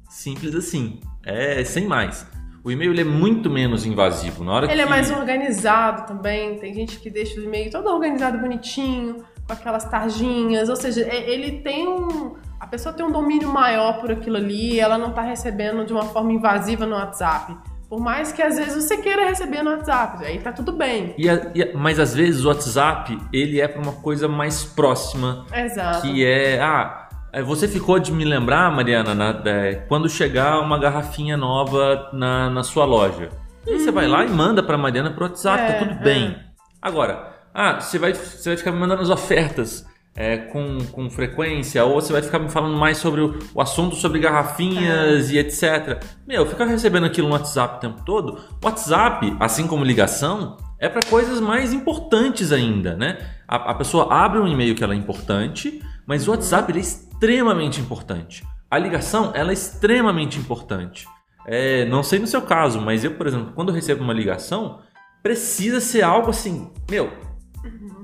Simples 0.09 0.53
assim. 0.55 0.99
É 1.25 1.63
sem 1.63 1.87
mais. 1.87 2.25
O 2.63 2.71
e-mail 2.71 2.91
ele 2.91 3.01
é 3.01 3.05
muito 3.05 3.49
menos 3.49 3.85
invasivo. 3.85 4.43
Na 4.43 4.53
hora 4.53 4.65
ele 4.65 4.73
é 4.73 4.75
que... 4.75 4.81
é 4.81 4.89
mais 4.89 5.09
organizado 5.09 6.05
também. 6.07 6.59
Tem 6.59 6.73
gente 6.73 6.99
que 6.99 7.09
deixa 7.09 7.39
o 7.39 7.43
e-mail 7.43 7.71
todo 7.71 7.87
organizado, 7.87 8.37
bonitinho, 8.37 9.23
com 9.47 9.53
aquelas 9.53 9.85
tarjinhas. 9.85 10.69
Ou 10.69 10.75
seja, 10.75 11.01
é, 11.01 11.29
ele 11.29 11.59
tem 11.61 11.87
um. 11.87 12.35
A 12.59 12.67
pessoa 12.67 12.93
tem 12.93 13.05
um 13.05 13.11
domínio 13.11 13.47
maior 13.49 14.01
por 14.01 14.11
aquilo 14.11 14.35
ali, 14.35 14.79
ela 14.79 14.97
não 14.97 15.09
está 15.09 15.21
recebendo 15.21 15.85
de 15.85 15.93
uma 15.93 16.03
forma 16.03 16.33
invasiva 16.33 16.85
no 16.85 16.95
WhatsApp. 16.95 17.55
Por 17.89 17.99
mais 17.99 18.31
que 18.31 18.41
às 18.41 18.55
vezes 18.55 18.85
você 18.85 18.97
queira 18.97 19.25
receber 19.25 19.63
no 19.63 19.71
WhatsApp, 19.71 20.23
aí 20.23 20.37
tá 20.39 20.51
tudo 20.51 20.71
bem. 20.71 21.15
E 21.17 21.27
a, 21.27 21.51
e 21.55 21.63
a, 21.63 21.75
mas 21.75 21.99
às 21.99 22.13
vezes 22.13 22.45
o 22.45 22.47
WhatsApp, 22.47 23.17
ele 23.33 23.59
é 23.59 23.67
para 23.67 23.81
uma 23.81 23.93
coisa 23.93 24.27
mais 24.27 24.63
próxima. 24.63 25.47
Exato. 25.51 26.03
Que 26.03 26.23
é, 26.23 26.61
ah, 26.61 27.09
é, 27.33 27.41
você 27.41 27.67
ficou 27.67 27.97
de 27.97 28.11
me 28.11 28.23
lembrar, 28.23 28.71
Mariana, 28.71 29.15
na, 29.15 29.41
é, 29.43 29.75
quando 29.87 30.07
chegar 30.07 30.59
uma 30.59 30.77
garrafinha 30.77 31.35
nova 31.35 32.11
na, 32.13 32.47
na 32.51 32.61
sua 32.61 32.85
loja. 32.85 33.29
E 33.65 33.71
aí 33.71 33.79
você 33.79 33.91
vai 33.91 34.07
lá 34.07 34.23
e 34.23 34.29
manda 34.29 34.61
pra 34.61 34.77
Mariana 34.77 35.09
pro 35.09 35.23
WhatsApp, 35.23 35.59
É, 35.59 35.71
tá 35.73 35.79
tudo 35.79 35.91
é. 35.93 36.03
bem. 36.03 36.37
Agora, 36.79 37.33
ah, 37.51 37.81
você 37.81 37.97
vai, 37.97 38.13
você 38.13 38.49
vai 38.49 38.57
ficar 38.57 38.71
me 38.71 38.77
mandando 38.77 39.01
as 39.01 39.09
ofertas 39.09 39.88
é, 40.19 40.35
com, 40.35 40.79
com 40.91 41.09
frequência, 41.09 41.85
ou 41.85 42.01
você 42.01 42.11
vai 42.11 42.21
ficar 42.21 42.39
me 42.39 42.49
falando 42.49 42.75
mais 42.75 42.97
sobre 42.97 43.21
o, 43.21 43.39
o 43.55 43.61
assunto 43.61 43.95
sobre 43.95 44.19
garrafinhas 44.19 45.31
e 45.31 45.37
etc. 45.37 46.03
Meu, 46.27 46.45
ficar 46.45 46.65
recebendo 46.65 47.05
aquilo 47.05 47.29
no 47.29 47.33
WhatsApp 47.33 47.77
o 47.77 47.79
tempo 47.79 48.03
todo. 48.03 48.37
WhatsApp, 48.61 49.33
assim 49.39 49.65
como 49.65 49.85
ligação, 49.85 50.57
é 50.77 50.89
para 50.89 51.01
coisas 51.09 51.39
mais 51.39 51.71
importantes 51.71 52.51
ainda, 52.51 52.97
né? 52.97 53.17
A, 53.47 53.71
a 53.71 53.73
pessoa 53.73 54.13
abre 54.13 54.39
um 54.39 54.47
e-mail 54.47 54.75
que 54.75 54.83
ela 54.83 54.93
é 54.93 54.97
importante, 54.97 55.81
mas 56.05 56.27
o 56.27 56.31
WhatsApp 56.31 56.69
ele 56.69 56.79
é 56.79 56.81
extremamente 56.81 57.79
importante. 57.79 58.45
A 58.69 58.77
ligação, 58.77 59.31
ela 59.33 59.51
é 59.51 59.53
extremamente 59.53 60.37
importante. 60.37 61.07
É, 61.47 61.85
não 61.85 62.03
sei 62.03 62.19
no 62.19 62.27
seu 62.27 62.41
caso, 62.41 62.81
mas 62.81 63.05
eu, 63.05 63.11
por 63.11 63.25
exemplo, 63.25 63.53
quando 63.55 63.69
eu 63.69 63.73
recebo 63.73 64.03
uma 64.03 64.13
ligação, 64.13 64.79
precisa 65.23 65.79
ser 65.79 66.01
algo 66.01 66.29
assim, 66.29 66.69
meu, 66.91 67.09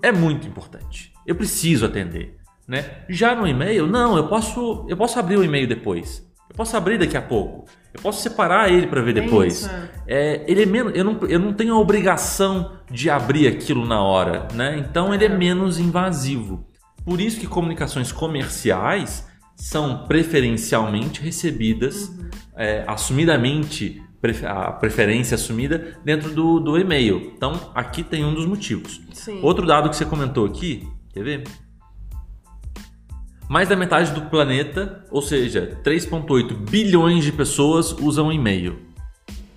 é 0.01 0.11
muito 0.11 0.47
importante. 0.47 1.13
Eu 1.25 1.35
preciso 1.35 1.85
atender, 1.85 2.37
né? 2.67 3.03
Já 3.09 3.35
no 3.35 3.47
e-mail, 3.47 3.87
não, 3.87 4.17
eu 4.17 4.27
posso, 4.27 4.85
eu 4.87 4.97
posso 4.97 5.19
abrir 5.19 5.37
o 5.37 5.43
e-mail 5.43 5.67
depois. 5.67 6.25
Eu 6.49 6.55
posso 6.55 6.77
abrir 6.77 6.97
daqui 6.97 7.17
a 7.17 7.21
pouco. 7.21 7.65
Eu 7.93 8.01
posso 8.01 8.21
separar 8.21 8.71
ele 8.71 8.87
para 8.87 9.01
ver 9.01 9.13
Tem 9.13 9.23
depois. 9.23 9.67
é. 9.67 9.89
É, 10.07 10.45
ele 10.47 10.63
é 10.63 10.65
menos, 10.65 10.93
eu 10.95 11.03
não, 11.03 11.19
eu 11.27 11.39
não 11.39 11.53
tenho 11.53 11.73
a 11.73 11.79
obrigação 11.79 12.77
de 12.91 13.09
abrir 13.09 13.47
aquilo 13.47 13.85
na 13.85 14.01
hora, 14.01 14.47
né? 14.53 14.77
Então 14.77 15.13
ele 15.13 15.25
é 15.25 15.29
menos 15.29 15.79
invasivo. 15.79 16.65
Por 17.03 17.21
isso 17.21 17.39
que 17.39 17.47
comunicações 17.47 18.11
comerciais 18.11 19.27
são 19.55 20.05
preferencialmente 20.07 21.21
recebidas, 21.21 22.11
é, 22.55 22.83
assumidamente, 22.87 24.01
a 24.45 24.71
preferência 24.71 25.35
assumida 25.35 25.97
dentro 26.03 26.31
do, 26.31 26.59
do 26.59 26.77
e-mail. 26.77 27.33
Então 27.35 27.71
aqui 27.73 28.03
tem 28.03 28.23
um 28.23 28.33
dos 28.33 28.45
motivos. 28.45 29.01
Sim. 29.13 29.39
Outro 29.41 29.65
dado 29.65 29.89
que 29.89 29.95
você 29.95 30.05
comentou 30.05 30.45
aqui, 30.45 30.87
quer 31.13 31.23
ver? 31.23 31.43
Mais 33.47 33.69
da 33.69 33.75
metade 33.75 34.11
do 34.11 34.21
planeta, 34.23 35.05
ou 35.11 35.21
seja, 35.21 35.79
3,8 35.83 36.53
bilhões 36.69 37.23
de 37.23 37.31
pessoas 37.31 37.91
usam 37.91 38.31
e-mail. 38.31 38.79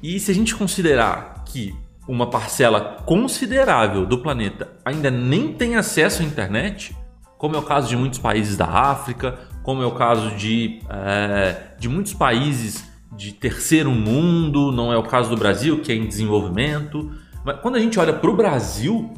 E 0.03 0.21
se 0.21 0.31
a 0.31 0.35
gente 0.35 0.55
considerar 0.55 1.45
que 1.47 1.75
uma 2.07 2.31
parcela 2.31 3.03
considerável 3.05 4.07
do 4.07 4.19
planeta 4.19 4.73
ainda 4.85 5.11
nem 5.11 5.53
tem 5.53 5.77
acesso 5.77 6.23
à 6.23 6.25
internet, 6.25 6.97
como 7.37 7.55
é 7.55 7.59
o 7.59 7.63
caso 7.63 7.89
de 7.89 7.97
muitos 7.97 8.19
países 8.19 8.57
da 8.57 8.67
África, 8.67 9.39
como 9.63 9.83
é 9.83 9.87
o 9.87 9.93
caso 9.93 10.35
de, 10.35 10.81
eh, 10.89 11.57
de 11.79 11.89
muitos 11.89 12.15
países 12.15 12.88
de 13.19 13.33
terceiro 13.33 13.91
mundo, 13.91 14.71
não 14.71 14.93
é 14.93 14.97
o 14.97 15.03
caso 15.03 15.29
do 15.29 15.37
Brasil, 15.37 15.81
que 15.81 15.91
é 15.91 15.95
em 15.97 16.07
desenvolvimento. 16.07 17.11
Mas 17.45 17.61
quando 17.61 17.75
a 17.75 17.81
gente 17.81 17.99
olha 17.99 18.13
para 18.13 18.31
o 18.31 18.37
Brasil, 18.37 19.13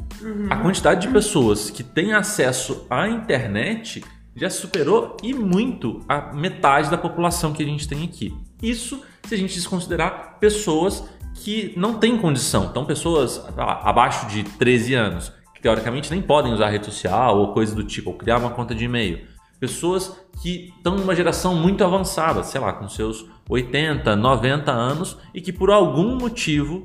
a 0.49 0.55
quantidade 0.57 1.01
de 1.01 1.13
pessoas 1.13 1.69
que 1.69 1.83
têm 1.83 2.11
acesso 2.11 2.87
à 2.89 3.07
internet 3.07 4.03
já 4.35 4.49
superou 4.49 5.15
e 5.21 5.35
muito 5.35 6.01
a 6.09 6.33
metade 6.33 6.89
da 6.89 6.97
população 6.97 7.53
que 7.53 7.61
a 7.61 7.65
gente 7.65 7.87
tem 7.87 8.03
aqui. 8.03 8.33
Isso 8.59 9.03
se 9.27 9.35
a 9.35 9.37
gente 9.37 9.53
desconsiderar 9.53 10.37
pessoas 10.39 11.03
que 11.35 11.71
não 11.77 11.93
têm 11.93 12.17
condição. 12.17 12.65
Então, 12.71 12.83
pessoas 12.83 13.45
lá, 13.55 13.81
abaixo 13.83 14.25
de 14.27 14.43
13 14.43 14.95
anos, 14.95 15.31
que 15.53 15.61
teoricamente 15.61 16.09
nem 16.09 16.23
podem 16.23 16.51
usar 16.51 16.69
rede 16.69 16.87
social 16.87 17.37
ou 17.37 17.53
coisa 17.53 17.75
do 17.75 17.83
tipo, 17.83 18.09
ou 18.09 18.17
criar 18.17 18.39
uma 18.39 18.49
conta 18.49 18.73
de 18.73 18.85
e-mail. 18.85 19.21
Pessoas 19.59 20.17
que 20.41 20.73
estão 20.75 20.95
numa 20.95 21.15
geração 21.15 21.53
muito 21.53 21.83
avançada, 21.83 22.41
sei 22.41 22.59
lá, 22.59 22.73
com 22.73 22.89
seus 22.89 23.29
80, 23.49 24.15
90 24.15 24.71
anos 24.71 25.17
e 25.33 25.41
que 25.41 25.51
por 25.51 25.69
algum 25.69 26.15
motivo 26.17 26.83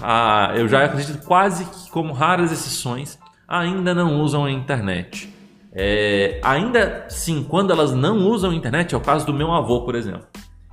ah, 0.00 0.52
eu 0.56 0.68
já 0.68 0.84
acredito 0.84 1.24
quase 1.26 1.64
que 1.64 1.90
como 1.90 2.12
raras 2.12 2.50
exceções, 2.50 3.18
ainda 3.46 3.94
não 3.94 4.20
usam 4.20 4.44
a 4.44 4.50
internet. 4.50 5.32
É, 5.74 6.40
ainda 6.42 7.06
sim, 7.08 7.44
quando 7.48 7.70
elas 7.72 7.92
não 7.92 8.18
usam 8.28 8.50
a 8.50 8.54
internet, 8.54 8.94
é 8.94 8.98
o 8.98 9.00
caso 9.00 9.26
do 9.26 9.32
meu 9.34 9.52
avô, 9.52 9.82
por 9.82 9.94
exemplo. 9.94 10.26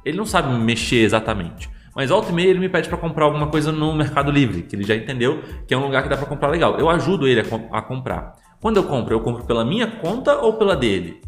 Ele 0.06 0.18
não 0.18 0.26
sabe 0.26 0.54
mexer 0.58 1.04
exatamente, 1.04 1.70
mas 1.96 2.10
volta 2.10 2.32
e 2.32 2.34
meia 2.34 2.50
ele 2.50 2.60
me 2.60 2.70
pede 2.70 2.88
para 2.88 2.98
comprar 2.98 3.26
alguma 3.26 3.48
coisa 3.48 3.72
no 3.72 3.94
Mercado 3.94 4.32
Livre, 4.32 4.64
que 4.64 4.76
ele 4.76 4.84
já 4.84 4.96
entendeu 4.96 5.42
que 5.68 5.74
é 5.74 5.78
um 5.78 5.86
lugar 5.86 6.04
que 6.04 6.10
dá 6.10 6.18
para 6.18 6.26
comprar 6.26 6.50
legal. 6.50 6.78
Eu 6.78 6.90
ajudo 6.90 7.28
ele 7.28 7.42
a, 7.42 7.46
com- 7.46 7.70
a 7.72 7.82
comprar. 7.82 8.36
Quando 8.62 8.78
eu 8.78 8.84
compro, 8.84 9.14
eu 9.14 9.20
compro 9.22 9.44
pela 9.46 9.64
minha 9.64 9.88
conta 9.88 10.38
ou 10.38 10.54
pela 10.54 10.76
dele? 10.76 11.22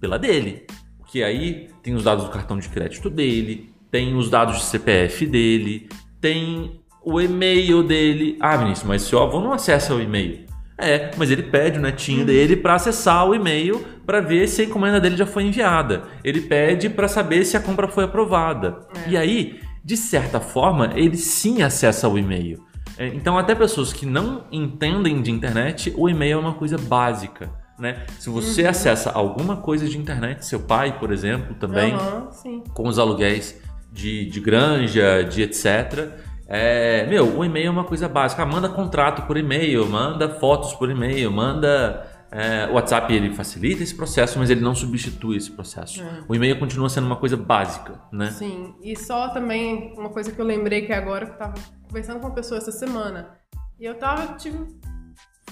Pela 0.00 0.18
dele. 0.18 0.66
Que 1.06 1.22
aí 1.22 1.68
tem 1.82 1.94
os 1.94 2.04
dados 2.04 2.24
do 2.24 2.30
cartão 2.30 2.58
de 2.58 2.68
crédito 2.68 3.10
dele, 3.10 3.72
tem 3.90 4.14
os 4.16 4.30
dados 4.30 4.56
de 4.56 4.64
CPF 4.64 5.26
dele, 5.26 5.88
tem 6.20 6.80
o 7.04 7.20
e-mail 7.20 7.82
dele. 7.82 8.38
Ah, 8.40 8.56
Vinícius, 8.56 8.86
mas 8.86 9.02
seu 9.02 9.20
avô 9.20 9.40
não 9.40 9.52
acessa 9.52 9.94
o 9.94 10.00
e-mail. 10.00 10.46
É, 10.78 11.10
mas 11.16 11.30
ele 11.30 11.44
pede 11.44 11.78
o 11.78 11.82
netinho 11.82 12.24
dele 12.24 12.56
para 12.56 12.74
acessar 12.74 13.28
o 13.28 13.34
e-mail 13.34 13.84
para 14.06 14.20
ver 14.20 14.48
se 14.48 14.62
a 14.62 14.64
encomenda 14.64 15.00
dele 15.00 15.16
já 15.16 15.26
foi 15.26 15.44
enviada. 15.44 16.04
Ele 16.24 16.40
pede 16.40 16.88
para 16.88 17.06
saber 17.06 17.44
se 17.44 17.56
a 17.56 17.60
compra 17.60 17.86
foi 17.86 18.04
aprovada. 18.04 18.80
E 19.06 19.16
aí, 19.16 19.60
de 19.84 19.96
certa 19.96 20.40
forma, 20.40 20.92
ele 20.96 21.16
sim 21.16 21.62
acessa 21.62 22.08
o 22.08 22.18
e-mail. 22.18 22.64
É, 22.98 23.06
Então, 23.08 23.38
até 23.38 23.54
pessoas 23.54 23.92
que 23.92 24.06
não 24.06 24.44
entendem 24.50 25.22
de 25.22 25.30
internet, 25.30 25.92
o 25.96 26.08
e-mail 26.08 26.34
é 26.34 26.40
uma 26.40 26.54
coisa 26.54 26.78
básica. 26.78 27.50
Né? 27.78 28.04
Se 28.18 28.30
você 28.30 28.66
acessa 28.66 29.10
alguma 29.10 29.56
coisa 29.56 29.88
de 29.88 29.98
internet, 29.98 30.44
seu 30.44 30.60
pai, 30.60 30.98
por 30.98 31.12
exemplo, 31.12 31.54
também, 31.54 31.94
sim. 32.30 32.62
com 32.74 32.86
os 32.86 32.98
aluguéis 32.98 33.60
de, 33.90 34.26
de 34.26 34.40
granja, 34.40 35.24
de 35.24 35.42
etc. 35.42 36.10
É, 36.54 37.06
meu, 37.06 37.38
o 37.38 37.44
e-mail 37.44 37.68
é 37.68 37.70
uma 37.70 37.84
coisa 37.84 38.08
básica. 38.08 38.42
Ah, 38.42 38.46
manda 38.46 38.68
contrato 38.68 39.22
por 39.26 39.36
e-mail, 39.36 39.86
manda 39.86 40.28
fotos 40.28 40.74
por 40.74 40.90
e-mail, 40.90 41.30
manda. 41.30 42.06
é, 42.30 42.66
o 42.70 42.74
WhatsApp 42.74 43.12
ele 43.12 43.34
facilita 43.34 43.82
esse 43.82 43.94
processo, 43.94 44.38
mas 44.38 44.50
ele 44.50 44.60
não 44.60 44.74
substitui 44.74 45.36
esse 45.36 45.50
processo. 45.50 46.02
É. 46.02 46.24
O 46.28 46.34
e-mail 46.34 46.58
continua 46.58 46.88
sendo 46.88 47.06
uma 47.06 47.16
coisa 47.16 47.36
básica, 47.36 48.00
né? 48.12 48.30
Sim, 48.30 48.74
e 48.82 48.94
só 48.96 49.28
também 49.28 49.94
uma 49.96 50.10
coisa 50.10 50.30
que 50.30 50.38
eu 50.38 50.44
lembrei 50.44 50.82
que 50.82 50.92
agora 50.92 51.26
que 51.26 51.32
eu 51.32 51.38
tava 51.38 51.54
conversando 51.88 52.20
com 52.20 52.26
uma 52.26 52.34
pessoa 52.34 52.58
essa 52.58 52.72
semana. 52.72 53.30
E 53.78 53.84
eu 53.84 53.94
tava, 53.94 54.34
tive. 54.34 54.58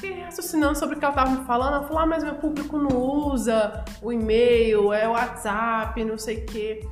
Fiquei 0.00 0.22
raciocinando 0.22 0.78
sobre 0.78 0.96
o 0.96 0.98
que 0.98 1.04
ela 1.04 1.14
tava 1.14 1.30
me 1.30 1.44
falando. 1.44 1.74
Ela 1.74 1.82
falou, 1.82 1.98
ah, 1.98 2.06
mas 2.06 2.24
meu 2.24 2.34
público 2.36 2.78
não 2.78 2.96
usa 2.96 3.84
o 4.00 4.10
e-mail, 4.10 4.94
é 4.94 5.06
o 5.06 5.12
WhatsApp, 5.12 6.02
não 6.02 6.16
sei 6.16 6.38
o 6.38 6.46
quê. 6.46 6.88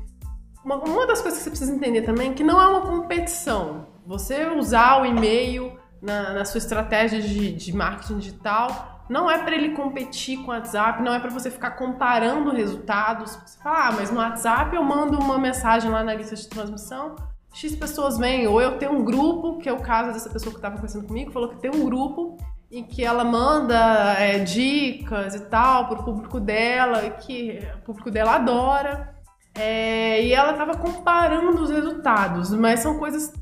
Uma, 0.63 0.77
uma 0.77 1.07
das 1.07 1.23
coisas 1.23 1.39
que 1.39 1.45
você 1.45 1.51
precisa 1.51 1.75
entender 1.75 2.03
também 2.03 2.33
é 2.33 2.35
que 2.35 2.45
não 2.45 2.61
é 2.61 2.67
uma 2.67 2.83
competição. 2.83 3.87
Você 4.07 4.47
usar 4.51 5.01
o 5.01 5.07
e-mail 5.07 5.73
na, 6.03 6.35
na 6.35 6.45
sua 6.45 6.59
estratégia 6.59 7.23
de, 7.23 7.51
de 7.51 7.75
marketing 7.75 8.19
digital 8.19 9.07
não 9.09 9.31
é 9.31 9.39
para 9.39 9.55
ele 9.55 9.71
competir 9.71 10.37
com 10.43 10.51
o 10.51 10.55
WhatsApp, 10.55 11.03
não 11.03 11.15
é 11.15 11.19
para 11.19 11.31
você 11.31 11.51
ficar 11.51 11.71
comparando 11.71 12.51
resultados. 12.51 13.39
Você 13.47 13.59
fala, 13.63 13.89
ah, 13.89 13.93
mas 13.93 14.11
no 14.11 14.19
WhatsApp 14.19 14.77
eu 14.77 14.83
mando 14.83 15.19
uma 15.19 15.39
mensagem 15.39 15.91
lá 15.91 16.05
na 16.05 16.13
lista 16.13 16.37
de 16.37 16.47
transmissão, 16.47 17.17
X 17.55 17.75
pessoas 17.75 18.19
vêm, 18.19 18.47
ou 18.47 18.61
eu 18.61 18.77
tenho 18.77 18.93
um 18.93 19.03
grupo, 19.03 19.57
que 19.57 19.67
é 19.67 19.73
o 19.73 19.81
caso 19.81 20.13
dessa 20.13 20.29
pessoa 20.29 20.53
que 20.53 20.59
estava 20.59 20.75
conversando 20.75 21.07
comigo, 21.07 21.33
falou 21.33 21.49
que 21.49 21.57
tem 21.57 21.71
um 21.71 21.83
grupo 21.87 22.37
em 22.71 22.85
que 22.85 23.03
ela 23.03 23.25
manda 23.25 24.15
é, 24.19 24.39
dicas 24.41 25.35
e 25.35 25.41
tal 25.41 25.89
pro 25.89 26.05
público 26.05 26.39
dela, 26.39 27.11
que 27.11 27.61
o 27.81 27.85
público 27.85 28.11
dela 28.11 28.35
adora. 28.35 29.15
É, 29.55 30.23
e 30.23 30.33
ela 30.33 30.53
estava 30.53 30.77
comparando 30.77 31.63
os 31.63 31.71
resultados, 31.71 32.51
mas 32.53 32.81
são 32.81 32.99
coisas 32.99 33.33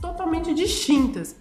totalmente 0.00 0.54
distintas. 0.54 1.36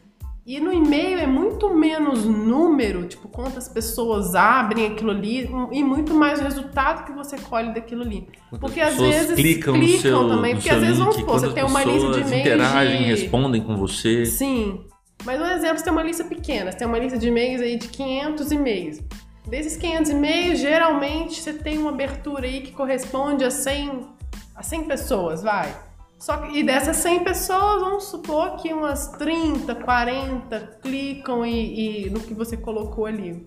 E 0.45 0.59
no 0.59 0.71
e-mail 0.71 1.17
é 1.17 1.25
muito 1.25 1.73
menos 1.73 2.23
número, 2.23 3.07
tipo, 3.07 3.27
quantas 3.27 3.67
pessoas 3.67 4.35
abrem 4.35 4.85
aquilo 4.85 5.09
ali, 5.09 5.49
e 5.71 5.83
muito 5.83 6.13
mais 6.13 6.39
o 6.39 6.43
resultado 6.43 7.03
que 7.03 7.11
você 7.13 7.35
colhe 7.37 7.73
daquilo 7.73 8.03
ali. 8.03 8.27
Quantas 8.49 8.59
Porque 8.59 8.79
às 8.79 8.95
vezes 8.95 9.35
clicam, 9.35 9.75
no 9.75 9.87
seu, 9.87 10.29
também, 10.29 10.53
porque 10.53 10.69
às 10.69 10.81
vezes 10.81 10.99
vamos 10.99 11.15
supor, 11.15 11.39
você 11.39 11.49
tem 11.51 11.63
uma 11.63 11.83
lista 11.83 12.11
de 12.11 12.19
e-mails 12.19 12.31
interagem, 12.31 12.97
de... 12.97 13.03
respondem 13.05 13.61
com 13.63 13.75
você. 13.75 14.25
Sim. 14.27 14.85
Mas 15.25 15.41
um 15.41 15.45
exemplo, 15.45 15.79
você 15.79 15.83
tem 15.83 15.91
uma 15.91 16.03
lista 16.03 16.23
pequena, 16.23 16.71
você 16.71 16.77
tem 16.77 16.87
uma 16.87 16.99
lista 16.99 17.17
de 17.17 17.27
e-mails 17.27 17.61
aí 17.61 17.77
de 17.77 17.87
500 17.87 18.51
e-mails. 18.51 19.01
Desses 19.47 19.75
500 19.75 20.11
e-mails, 20.11 20.59
geralmente 20.59 21.41
você 21.41 21.53
tem 21.53 21.77
uma 21.79 21.89
abertura 21.89 22.45
aí 22.45 22.61
que 22.61 22.71
corresponde 22.71 23.43
a 23.43 23.49
100, 23.49 24.07
a 24.55 24.63
100 24.63 24.83
pessoas, 24.83 25.41
vai. 25.41 25.75
Só 26.19 26.37
que, 26.37 26.57
e 26.57 26.63
dessas 26.63 26.97
100 26.97 27.23
pessoas, 27.23 27.81
vamos 27.81 28.05
supor 28.05 28.57
que 28.57 28.71
umas 28.73 29.07
30, 29.09 29.75
40 29.75 30.79
clicam 30.81 31.45
e, 31.45 32.05
e 32.05 32.09
no 32.09 32.19
que 32.19 32.33
você 32.33 32.55
colocou 32.55 33.05
ali. 33.05 33.43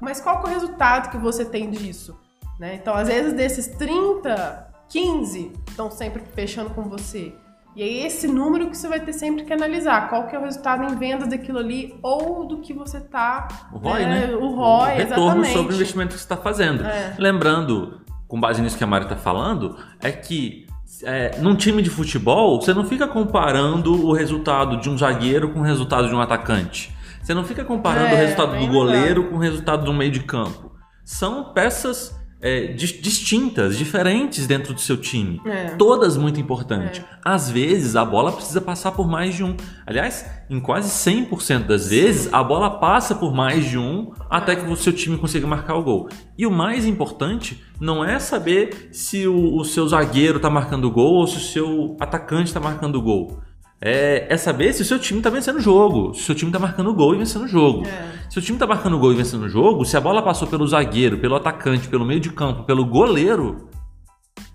Mas 0.00 0.20
qual 0.20 0.40
é 0.40 0.42
o 0.42 0.46
resultado 0.46 1.10
que 1.10 1.18
você 1.18 1.44
tem 1.44 1.70
disso? 1.70 2.18
Né? 2.58 2.76
Então, 2.76 2.94
às 2.94 3.08
vezes, 3.08 3.32
desses 3.32 3.66
30, 3.66 4.72
15 4.88 5.52
estão 5.68 5.90
sempre 5.90 6.22
fechando 6.34 6.70
com 6.70 6.84
você. 6.84 7.32
E 7.76 7.82
é 7.82 8.06
esse 8.06 8.28
número 8.28 8.70
que 8.70 8.76
você 8.76 8.86
vai 8.86 9.00
ter 9.00 9.12
sempre 9.12 9.44
que 9.44 9.52
analisar. 9.52 10.08
Qual 10.08 10.26
que 10.26 10.36
é 10.36 10.38
o 10.38 10.42
resultado 10.42 10.84
em 10.84 10.96
vendas 10.96 11.28
daquilo 11.28 11.58
ali 11.58 11.94
ou 12.02 12.46
do 12.46 12.58
que 12.58 12.72
você 12.72 13.00
tá... 13.00 13.48
O 13.72 13.78
ROI, 13.78 14.06
né? 14.06 14.34
O 14.34 14.54
ROI, 14.54 14.94
o 14.94 14.96
retorno 14.96 15.00
exatamente. 15.00 15.52
sobre 15.52 15.72
o 15.72 15.74
investimento 15.74 16.08
que 16.14 16.18
você 16.18 16.24
está 16.24 16.36
fazendo. 16.36 16.84
É. 16.84 17.16
Lembrando, 17.18 18.00
com 18.28 18.38
base 18.38 18.62
nisso 18.62 18.78
que 18.78 18.84
a 18.84 18.86
Mari 18.86 19.04
está 19.04 19.16
falando, 19.16 19.76
é 20.00 20.12
que 20.12 20.66
é, 21.02 21.38
num 21.38 21.56
time 21.56 21.82
de 21.82 21.90
futebol, 21.90 22.60
você 22.60 22.72
não 22.72 22.84
fica 22.84 23.08
comparando 23.08 24.06
o 24.06 24.12
resultado 24.12 24.76
de 24.80 24.88
um 24.88 24.96
zagueiro 24.96 25.50
com 25.50 25.60
o 25.60 25.62
resultado 25.62 26.08
de 26.08 26.14
um 26.14 26.20
atacante. 26.20 26.94
Você 27.20 27.34
não 27.34 27.42
fica 27.42 27.64
comparando 27.64 28.08
É, 28.08 28.14
o 28.14 28.16
resultado 28.16 28.58
do 28.58 28.66
goleiro 28.68 29.30
com 29.30 29.36
o 29.36 29.38
resultado 29.38 29.84
do 29.84 29.92
meio 29.94 30.12
de 30.12 30.20
campo. 30.20 30.72
São 31.04 31.52
peças 31.52 32.14
é, 32.46 32.66
dis- 32.74 33.00
distintas, 33.00 33.78
diferentes 33.78 34.46
dentro 34.46 34.74
do 34.74 34.80
seu 34.80 34.98
time. 34.98 35.40
É. 35.46 35.70
Todas 35.76 36.14
muito 36.18 36.38
importantes. 36.38 37.00
Às 37.24 37.50
vezes 37.50 37.96
a 37.96 38.04
bola 38.04 38.30
precisa 38.32 38.60
passar 38.60 38.92
por 38.92 39.08
mais 39.08 39.34
de 39.34 39.42
um. 39.42 39.56
Aliás, 39.86 40.26
em 40.50 40.60
quase 40.60 40.90
100% 40.90 41.64
das 41.66 41.88
vezes 41.88 42.28
a 42.34 42.44
bola 42.44 42.78
passa 42.78 43.14
por 43.14 43.32
mais 43.32 43.64
de 43.64 43.78
um 43.78 44.12
até 44.28 44.54
que 44.54 44.70
o 44.70 44.76
seu 44.76 44.92
time 44.92 45.16
consiga 45.16 45.46
marcar 45.46 45.74
o 45.76 45.82
gol. 45.82 46.08
E 46.36 46.46
o 46.46 46.50
mais 46.50 46.84
importante 46.84 47.64
não 47.80 48.04
é 48.04 48.18
saber 48.18 48.90
se 48.92 49.26
o, 49.26 49.56
o 49.56 49.64
seu 49.64 49.88
zagueiro 49.88 50.36
está 50.36 50.50
marcando 50.50 50.84
o 50.84 50.90
gol 50.90 51.14
ou 51.14 51.26
se 51.26 51.38
o 51.38 51.40
seu 51.40 51.96
atacante 51.98 52.48
está 52.48 52.60
marcando 52.60 52.96
o 52.96 53.02
gol. 53.02 53.40
É, 53.86 54.26
é 54.30 54.36
saber 54.38 54.72
se 54.72 54.80
o 54.80 54.84
seu 54.84 54.98
time 54.98 55.20
está 55.20 55.28
vencendo 55.28 55.56
o 55.56 55.60
jogo, 55.60 56.14
se 56.14 56.22
o 56.22 56.24
seu 56.24 56.34
time 56.34 56.48
está 56.48 56.58
marcando 56.58 56.94
gol 56.94 57.14
e 57.14 57.18
vencendo 57.18 57.44
o 57.44 57.48
jogo. 57.48 57.86
É. 57.86 58.30
Se 58.30 58.38
o 58.38 58.42
time 58.42 58.58
tá 58.58 58.66
marcando 58.66 58.98
gol 58.98 59.12
e 59.12 59.16
vencendo 59.16 59.42
o 59.42 59.48
jogo, 59.48 59.84
se 59.84 59.94
a 59.94 60.00
bola 60.00 60.22
passou 60.22 60.48
pelo 60.48 60.66
zagueiro, 60.66 61.18
pelo 61.18 61.36
atacante, 61.36 61.86
pelo 61.86 62.06
meio 62.06 62.18
de 62.18 62.32
campo, 62.32 62.64
pelo 62.64 62.86
goleiro, 62.86 63.68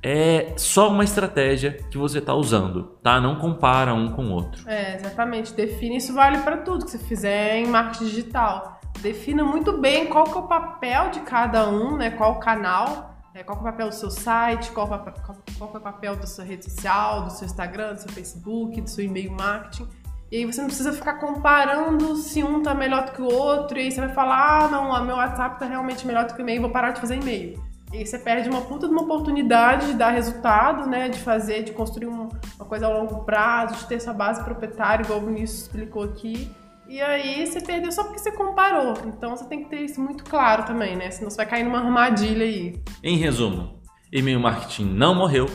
é 0.02 0.54
só 0.58 0.90
uma 0.90 1.04
estratégia 1.04 1.74
que 1.92 1.98
você 1.98 2.20
tá 2.20 2.34
usando, 2.34 2.98
tá? 3.04 3.22
Não 3.22 3.36
compara 3.36 3.94
um 3.94 4.10
com 4.12 4.30
o 4.30 4.32
outro. 4.32 4.68
É, 4.68 4.96
exatamente. 4.96 5.54
Define 5.54 5.98
isso 5.98 6.12
vale 6.12 6.40
para 6.40 6.58
tudo 6.58 6.86
que 6.86 6.92
você 6.92 6.98
fizer 6.98 7.58
em 7.58 7.68
marketing 7.68 8.06
digital. 8.06 8.80
Defina 9.00 9.44
muito 9.44 9.78
bem 9.78 10.08
qual 10.08 10.24
que 10.24 10.38
é 10.38 10.42
o 10.42 10.48
papel 10.48 11.12
de 11.12 11.20
cada 11.20 11.70
um, 11.70 11.98
né? 11.98 12.10
Qual 12.10 12.34
o 12.34 12.40
canal, 12.40 13.16
né? 13.34 13.44
qual 13.44 13.58
é 13.58 13.62
o 13.62 13.64
papel 13.64 13.90
do 13.90 13.96
seu 13.96 14.10
site, 14.10 14.72
qual, 14.72 14.88
qual, 14.88 15.74
é 15.74 15.78
o 15.78 15.82
papel 15.82 16.16
da 16.16 16.28
sua 16.28 16.44
rede 16.44 16.66
social, 16.66 17.24
do 17.24 17.32
seu 17.32 17.46
Instagram, 17.46 17.94
do 17.94 18.02
seu 18.02 18.12
Facebook, 18.12 18.82
do 18.82 18.90
seu 18.90 19.06
e-mail 19.06 19.32
marketing. 19.32 19.88
E 20.32 20.38
aí 20.38 20.46
você 20.46 20.62
não 20.62 20.68
precisa 20.68 20.94
ficar 20.94 21.16
comparando 21.16 22.16
se 22.16 22.44
um 22.44 22.62
tá 22.62 22.76
melhor 22.76 23.06
do 23.06 23.12
que 23.14 23.22
o 23.22 23.34
outro, 23.34 23.78
e 23.78 23.82
aí 23.82 23.92
você 23.92 24.00
vai 24.00 24.14
falar, 24.14 24.66
ah, 24.66 24.68
não, 24.68 25.04
meu 25.04 25.16
WhatsApp 25.16 25.60
tá 25.60 25.66
realmente 25.66 26.06
melhor 26.06 26.26
do 26.26 26.34
que 26.36 26.42
o 26.42 26.44
e-mail, 26.44 26.62
vou 26.62 26.70
parar 26.70 26.92
de 26.92 27.02
fazer 27.02 27.16
e-mail. 27.16 27.60
E 27.92 27.98
aí 27.98 28.06
você 28.06 28.20
perde 28.20 28.48
uma 28.48 28.62
puta 28.62 28.88
de 28.88 28.94
uma 28.94 29.02
oportunidade 29.02 29.88
de 29.88 29.94
dar 29.94 30.12
resultado, 30.12 30.88
né? 30.88 31.10
De 31.10 31.18
fazer, 31.20 31.64
de 31.64 31.72
construir 31.72 32.06
um- 32.06 32.30
uma 32.56 32.66
coisa 32.66 32.86
a 32.86 32.90
longo 32.90 33.24
prazo, 33.24 33.76
de 33.76 33.86
ter 33.88 33.96
essa 33.96 34.14
base 34.14 34.44
proprietária, 34.44 35.04
igual 35.04 35.20
o 35.20 35.26
Vinícius 35.26 35.64
explicou 35.64 36.04
aqui. 36.04 36.52
E 36.90 37.00
aí 37.00 37.46
você 37.46 37.62
perdeu 37.62 37.92
só 37.92 38.04
porque 38.04 38.18
você 38.18 38.32
comparou. 38.32 38.96
Então 39.06 39.38
você 39.38 39.46
tem 39.46 39.64
que 39.64 39.70
ter 39.70 39.82
isso 39.82 40.02
muito 40.02 40.24
claro 40.24 40.66
também, 40.66 40.96
né? 40.96 41.12
Senão 41.12 41.30
você 41.30 41.38
vai 41.38 41.46
cair 41.46 41.64
numa 41.64 41.78
armadilha 41.78 42.44
aí. 42.44 42.82
Em 43.04 43.16
resumo, 43.16 43.80
e-mail 44.12 44.40
marketing 44.40 44.86
não 44.86 45.14
morreu, 45.14 45.46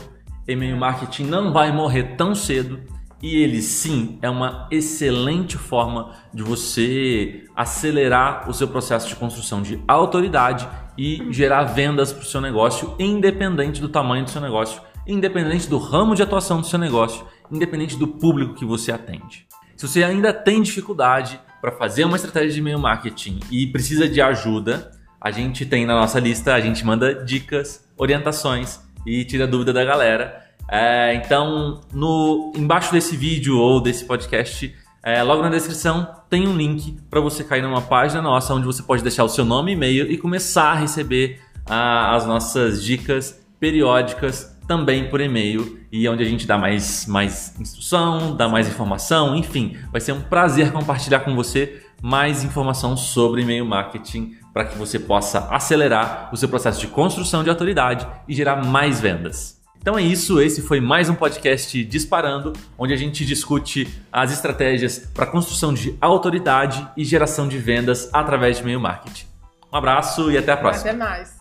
e-mail 0.47 0.77
marketing 0.77 1.25
não 1.25 1.51
vai 1.51 1.73
morrer 1.73 2.15
tão 2.15 2.33
cedo 2.33 2.81
e 3.21 3.35
ele 3.35 3.61
sim 3.61 4.17
é 4.21 4.29
uma 4.29 4.67
excelente 4.71 5.57
forma 5.57 6.11
de 6.33 6.41
você 6.41 7.43
acelerar 7.53 8.49
o 8.49 8.53
seu 8.53 8.69
processo 8.69 9.09
de 9.09 9.15
construção 9.15 9.61
de 9.61 9.81
autoridade 9.87 10.65
e 10.97 11.27
gerar 11.31 11.63
vendas 11.63 12.13
para 12.13 12.21
o 12.21 12.25
seu 12.25 12.39
negócio, 12.39 12.95
independente 12.97 13.81
do 13.81 13.89
tamanho 13.89 14.23
do 14.23 14.29
seu 14.29 14.41
negócio, 14.41 14.81
independente 15.05 15.69
do 15.69 15.77
ramo 15.77 16.15
de 16.15 16.23
atuação 16.23 16.61
do 16.61 16.67
seu 16.67 16.79
negócio, 16.79 17.25
independente 17.51 17.97
do 17.97 18.07
público 18.07 18.53
que 18.53 18.63
você 18.63 18.91
atende. 18.91 19.45
Se 19.75 19.87
você 19.87 20.03
ainda 20.03 20.33
tem 20.33 20.61
dificuldade 20.61 21.39
para 21.61 21.71
fazer 21.71 22.05
uma 22.05 22.15
estratégia 22.15 22.51
de 22.51 22.59
e-mail 22.59 22.79
marketing 22.79 23.39
e 23.51 23.67
precisa 23.67 24.07
de 24.07 24.21
ajuda, 24.21 24.91
a 25.19 25.31
gente 25.31 25.65
tem 25.65 25.85
na 25.85 25.95
nossa 25.95 26.19
lista, 26.19 26.53
a 26.53 26.61
gente 26.61 26.85
manda 26.85 27.25
dicas, 27.25 27.85
orientações 27.97 28.79
e 29.05 29.25
tira 29.25 29.45
dúvida 29.45 29.73
da 29.73 29.83
galera. 29.83 30.43
É, 30.71 31.13
então, 31.15 31.81
no 31.93 32.53
embaixo 32.55 32.91
desse 32.91 33.17
vídeo 33.17 33.57
ou 33.57 33.81
desse 33.81 34.05
podcast, 34.05 34.73
é, 35.03 35.21
logo 35.21 35.43
na 35.43 35.49
descrição 35.49 36.07
tem 36.29 36.47
um 36.47 36.55
link 36.55 36.97
para 37.09 37.19
você 37.19 37.43
cair 37.43 37.61
numa 37.61 37.81
página 37.81 38.21
nossa 38.21 38.53
onde 38.53 38.65
você 38.65 38.81
pode 38.81 39.03
deixar 39.03 39.23
o 39.23 39.29
seu 39.29 39.43
nome 39.43 39.71
e 39.71 39.75
e-mail 39.75 40.11
e 40.11 40.17
começar 40.17 40.71
a 40.71 40.75
receber 40.75 41.39
ah, 41.65 42.15
as 42.15 42.25
nossas 42.25 42.83
dicas 42.83 43.45
periódicas 43.59 44.54
também 44.67 45.09
por 45.09 45.21
e-mail 45.21 45.79
e 45.91 46.07
onde 46.07 46.23
a 46.23 46.25
gente 46.25 46.45
dá 46.45 46.57
mais, 46.57 47.05
mais 47.05 47.53
instrução, 47.59 48.35
dá 48.35 48.47
mais 48.47 48.67
informação, 48.67 49.35
enfim, 49.35 49.77
vai 49.91 50.01
ser 50.01 50.11
um 50.11 50.21
prazer 50.21 50.71
compartilhar 50.71 51.21
com 51.21 51.35
você 51.35 51.81
mais 52.01 52.43
informação 52.43 52.95
sobre 52.95 53.41
e-mail 53.41 53.65
marketing 53.65 54.35
para 54.53 54.65
que 54.65 54.77
você 54.77 54.99
possa 54.99 55.47
acelerar 55.49 56.29
o 56.31 56.37
seu 56.37 56.47
processo 56.47 56.79
de 56.79 56.87
construção 56.87 57.43
de 57.43 57.49
autoridade 57.49 58.07
e 58.27 58.33
gerar 58.33 58.63
mais 58.63 59.01
vendas. 59.01 59.61
Então 59.85 59.99
é 59.99 60.01
isso, 60.01 60.41
esse 60.41 60.61
foi 60.63 60.79
mais 60.79 61.09
um 61.09 61.13
podcast 61.13 61.83
Disparando, 61.85 62.53
onde 62.77 62.91
a 62.91 62.97
gente 62.97 63.23
discute 63.23 63.87
as 64.11 64.31
estratégias 64.31 64.97
para 64.97 65.27
construção 65.27 65.73
de 65.73 65.95
autoridade 66.01 66.87
e 66.97 67.05
geração 67.05 67.47
de 67.47 67.57
vendas 67.59 68.09
através 68.11 68.57
de 68.57 68.63
e-mail 68.63 68.79
marketing. 68.79 69.27
Um 69.71 69.77
abraço 69.77 70.31
e 70.31 70.37
até 70.37 70.53
a 70.53 70.57
próxima. 70.57 70.89
Até 70.89 70.97
mais. 70.97 71.34